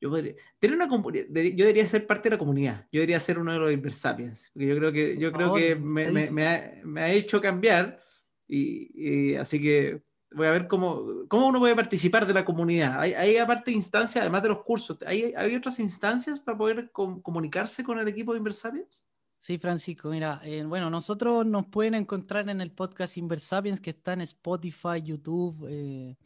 [0.05, 3.55] yo, podría, tener una, yo debería ser parte de la comunidad, yo debería ser uno
[3.55, 7.01] de los Inversapiens, porque yo creo que, yo creo que me, me, me, ha, me,
[7.01, 7.99] ha, hecho cambiar,
[8.47, 13.01] y, así que voy a ver cómo, cómo uno puede participar de la comunidad.
[13.01, 17.83] Hay, hay aparte instancias, además de los cursos, ¿hay, hay otras instancias para poder comunicarse
[17.83, 19.07] con el equipo de Inversapiens?
[19.39, 24.13] Sí, Francisco, mira, eh, bueno, nosotros nos pueden encontrar en el podcast Inversapiens que está
[24.13, 26.17] en Spotify, YouTube, eh,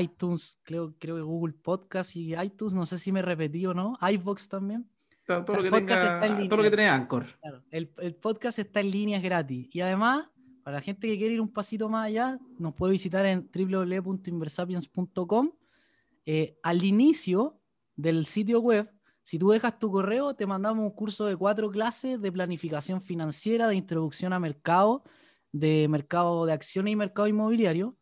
[0.00, 3.96] iTunes, creo, creo que Google Podcast y iTunes, no sé si me repetí o no,
[4.00, 4.88] iVox también.
[5.26, 7.26] Todo, lo, que tenga, todo lo que tiene Anchor.
[7.70, 9.68] el, el, podcast está en línea, es gratis.
[9.74, 10.26] Y además,
[10.62, 15.50] para la gente que quiere ir un pasito más allá, nos puede visitar en www.inversapiens.com.
[16.24, 17.60] Eh, al inicio
[17.94, 18.90] del sitio web,
[19.22, 23.68] si tú dejas tu correo, te mandamos un curso de cuatro clases de planificación financiera,
[23.68, 25.04] de introducción a mercado,
[25.52, 27.98] de mercado de acciones y mercado inmobiliario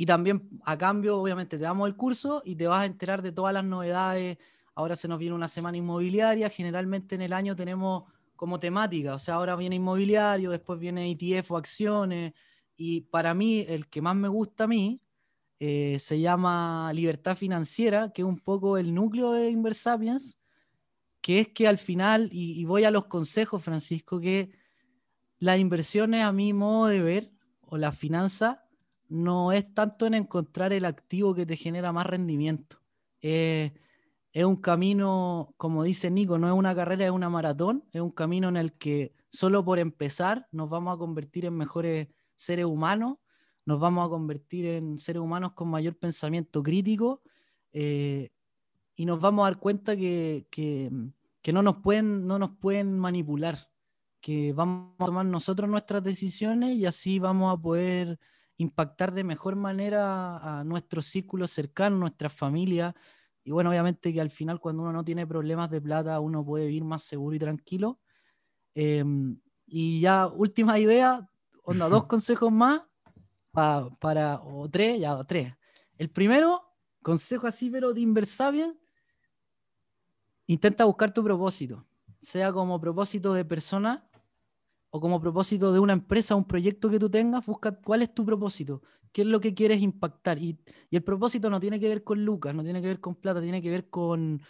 [0.00, 3.32] y también a cambio, obviamente, te damos el curso y te vas a enterar de
[3.32, 4.38] todas las novedades.
[4.76, 6.48] Ahora se nos viene una semana inmobiliaria.
[6.50, 8.04] Generalmente en el año tenemos
[8.36, 12.32] como temática, o sea, ahora viene inmobiliario, después viene ETF o acciones.
[12.76, 15.02] Y para mí, el que más me gusta a mí,
[15.58, 20.38] eh, se llama Libertad Financiera, que es un poco el núcleo de Inversapiens,
[21.20, 24.52] que es que al final, y, y voy a los consejos, Francisco, que
[25.40, 27.32] las inversiones a mi modo de ver,
[27.62, 28.67] o la finanza,
[29.08, 32.78] no es tanto en encontrar el activo que te genera más rendimiento.
[33.20, 33.72] es
[34.34, 38.48] un camino, como dice Nico, no es una carrera, es una maratón, es un camino
[38.48, 43.18] en el que solo por empezar nos vamos a convertir en mejores seres humanos,
[43.64, 47.22] nos vamos a convertir en seres humanos con mayor pensamiento crítico
[47.72, 48.30] eh,
[48.94, 50.90] y nos vamos a dar cuenta que, que,
[51.42, 53.68] que, no, nos pueden, no nos pueden manipular,
[54.20, 58.18] que vamos a tomar nosotros nuestras decisiones y así vamos a poder
[58.58, 62.94] impactar de mejor manera a nuestros círculos cercanos, nuestra familia.
[63.44, 66.66] Y bueno, obviamente que al final cuando uno no tiene problemas de plata, uno puede
[66.66, 68.00] vivir más seguro y tranquilo.
[68.74, 71.28] Em, y ya última idea,
[71.62, 72.82] onda, dos consejos más
[73.52, 75.54] para, o tres, ya tres.
[75.96, 76.62] El primero,
[77.00, 78.74] consejo así, pero de inversable,
[80.46, 81.86] intenta buscar tu propósito,
[82.20, 84.07] sea como propósito de persona
[84.90, 88.24] o como propósito de una empresa, un proyecto que tú tengas, busca cuál es tu
[88.24, 88.82] propósito,
[89.12, 90.38] qué es lo que quieres impactar.
[90.38, 90.58] Y,
[90.90, 93.60] el propósito no tiene que ver con lucas, no tiene que ver con plata, tiene
[93.60, 94.40] que ver con,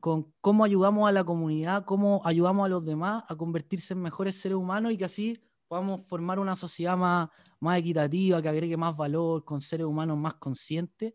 [0.00, 4.40] con cómo ayudamos a la comunidad, cómo ayudamos a los demás a convertirse en mejores
[4.40, 7.28] seres humanos y que así podamos formar una sociedad más,
[7.60, 11.14] más equitativa, que agregue más valor, con seres humanos más conscientes.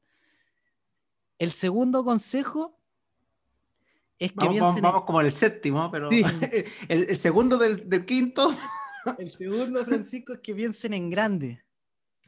[1.40, 2.80] El segundo consejo
[4.20, 6.10] es que vamos, vamos, como el séptimo, pero
[6.88, 8.54] el, segundo del, del, quinto.
[9.18, 11.62] El segundo, Francisco, es que piensen en grande.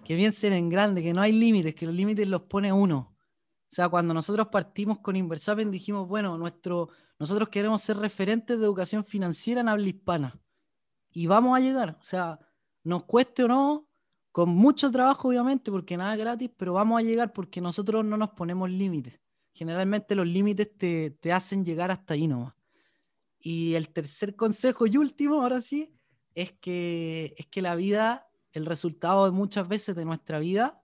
[0.03, 3.15] Que piensen en grande, que no hay límites, que los límites los pone uno.
[3.17, 8.65] O sea, cuando nosotros partimos con Inversapen dijimos, bueno, nuestro, nosotros queremos ser referentes de
[8.65, 10.39] educación financiera en habla hispana.
[11.11, 11.97] Y vamos a llegar.
[12.01, 12.39] O sea,
[12.83, 13.87] nos cueste o no,
[14.31, 18.17] con mucho trabajo obviamente, porque nada es gratis, pero vamos a llegar porque nosotros no
[18.17, 19.19] nos ponemos límites.
[19.55, 22.53] Generalmente los límites te, te hacen llegar hasta ahí nomás.
[23.39, 25.95] Y el tercer consejo y último, ahora sí,
[26.35, 30.81] es que, es que la vida, el resultado de muchas veces de nuestra vida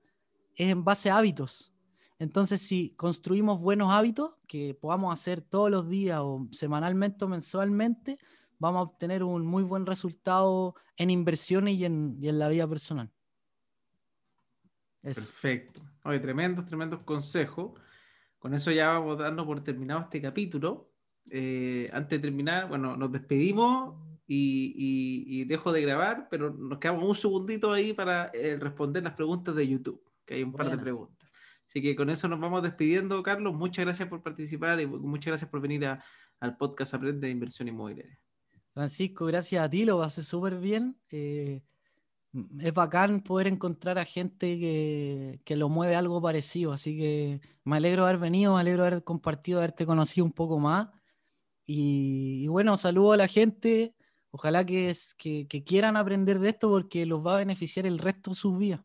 [0.56, 1.74] es en base a hábitos.
[2.18, 8.18] Entonces, si construimos buenos hábitos que podamos hacer todos los días o semanalmente o mensualmente,
[8.60, 13.12] vamos a obtener un muy buen resultado en inversiones y en, la vida personal.
[15.02, 15.82] Perfecto.
[16.04, 17.72] Oye, tremendos, tremendos consejos.
[18.42, 20.90] Con eso ya vamos dando por terminado este capítulo.
[21.30, 27.16] Eh, antes de terminar, bueno, nos despedimos y, dejo de grabar, pero nos quedamos un
[27.16, 31.30] segundito ahí para eh, responder las preguntas de YouTube, que hay un par de preguntas.
[31.68, 33.54] Así que con eso nos vamos despidiendo, Carlos.
[33.54, 35.86] Muchas gracias por participar y muchas gracias por venir
[36.40, 38.18] al podcast Aprende de Inversión Inmobiliaria.
[38.74, 41.00] Francisco, gracias a ti, lo haces súper bien.
[41.12, 41.62] Eh,
[42.60, 44.60] es bacán poder encontrar a gente
[45.46, 48.88] que, lo mueve algo parecido, así que me alegro de haber venido, me alegro de
[48.90, 50.90] haber compartido, de haberte conocido un poco más.
[51.66, 53.96] Y, bueno, saludo a la gente,
[54.32, 58.32] ojalá que, que, que quieran aprender de esto porque los va a beneficiar el resto
[58.32, 58.82] de sus vidas.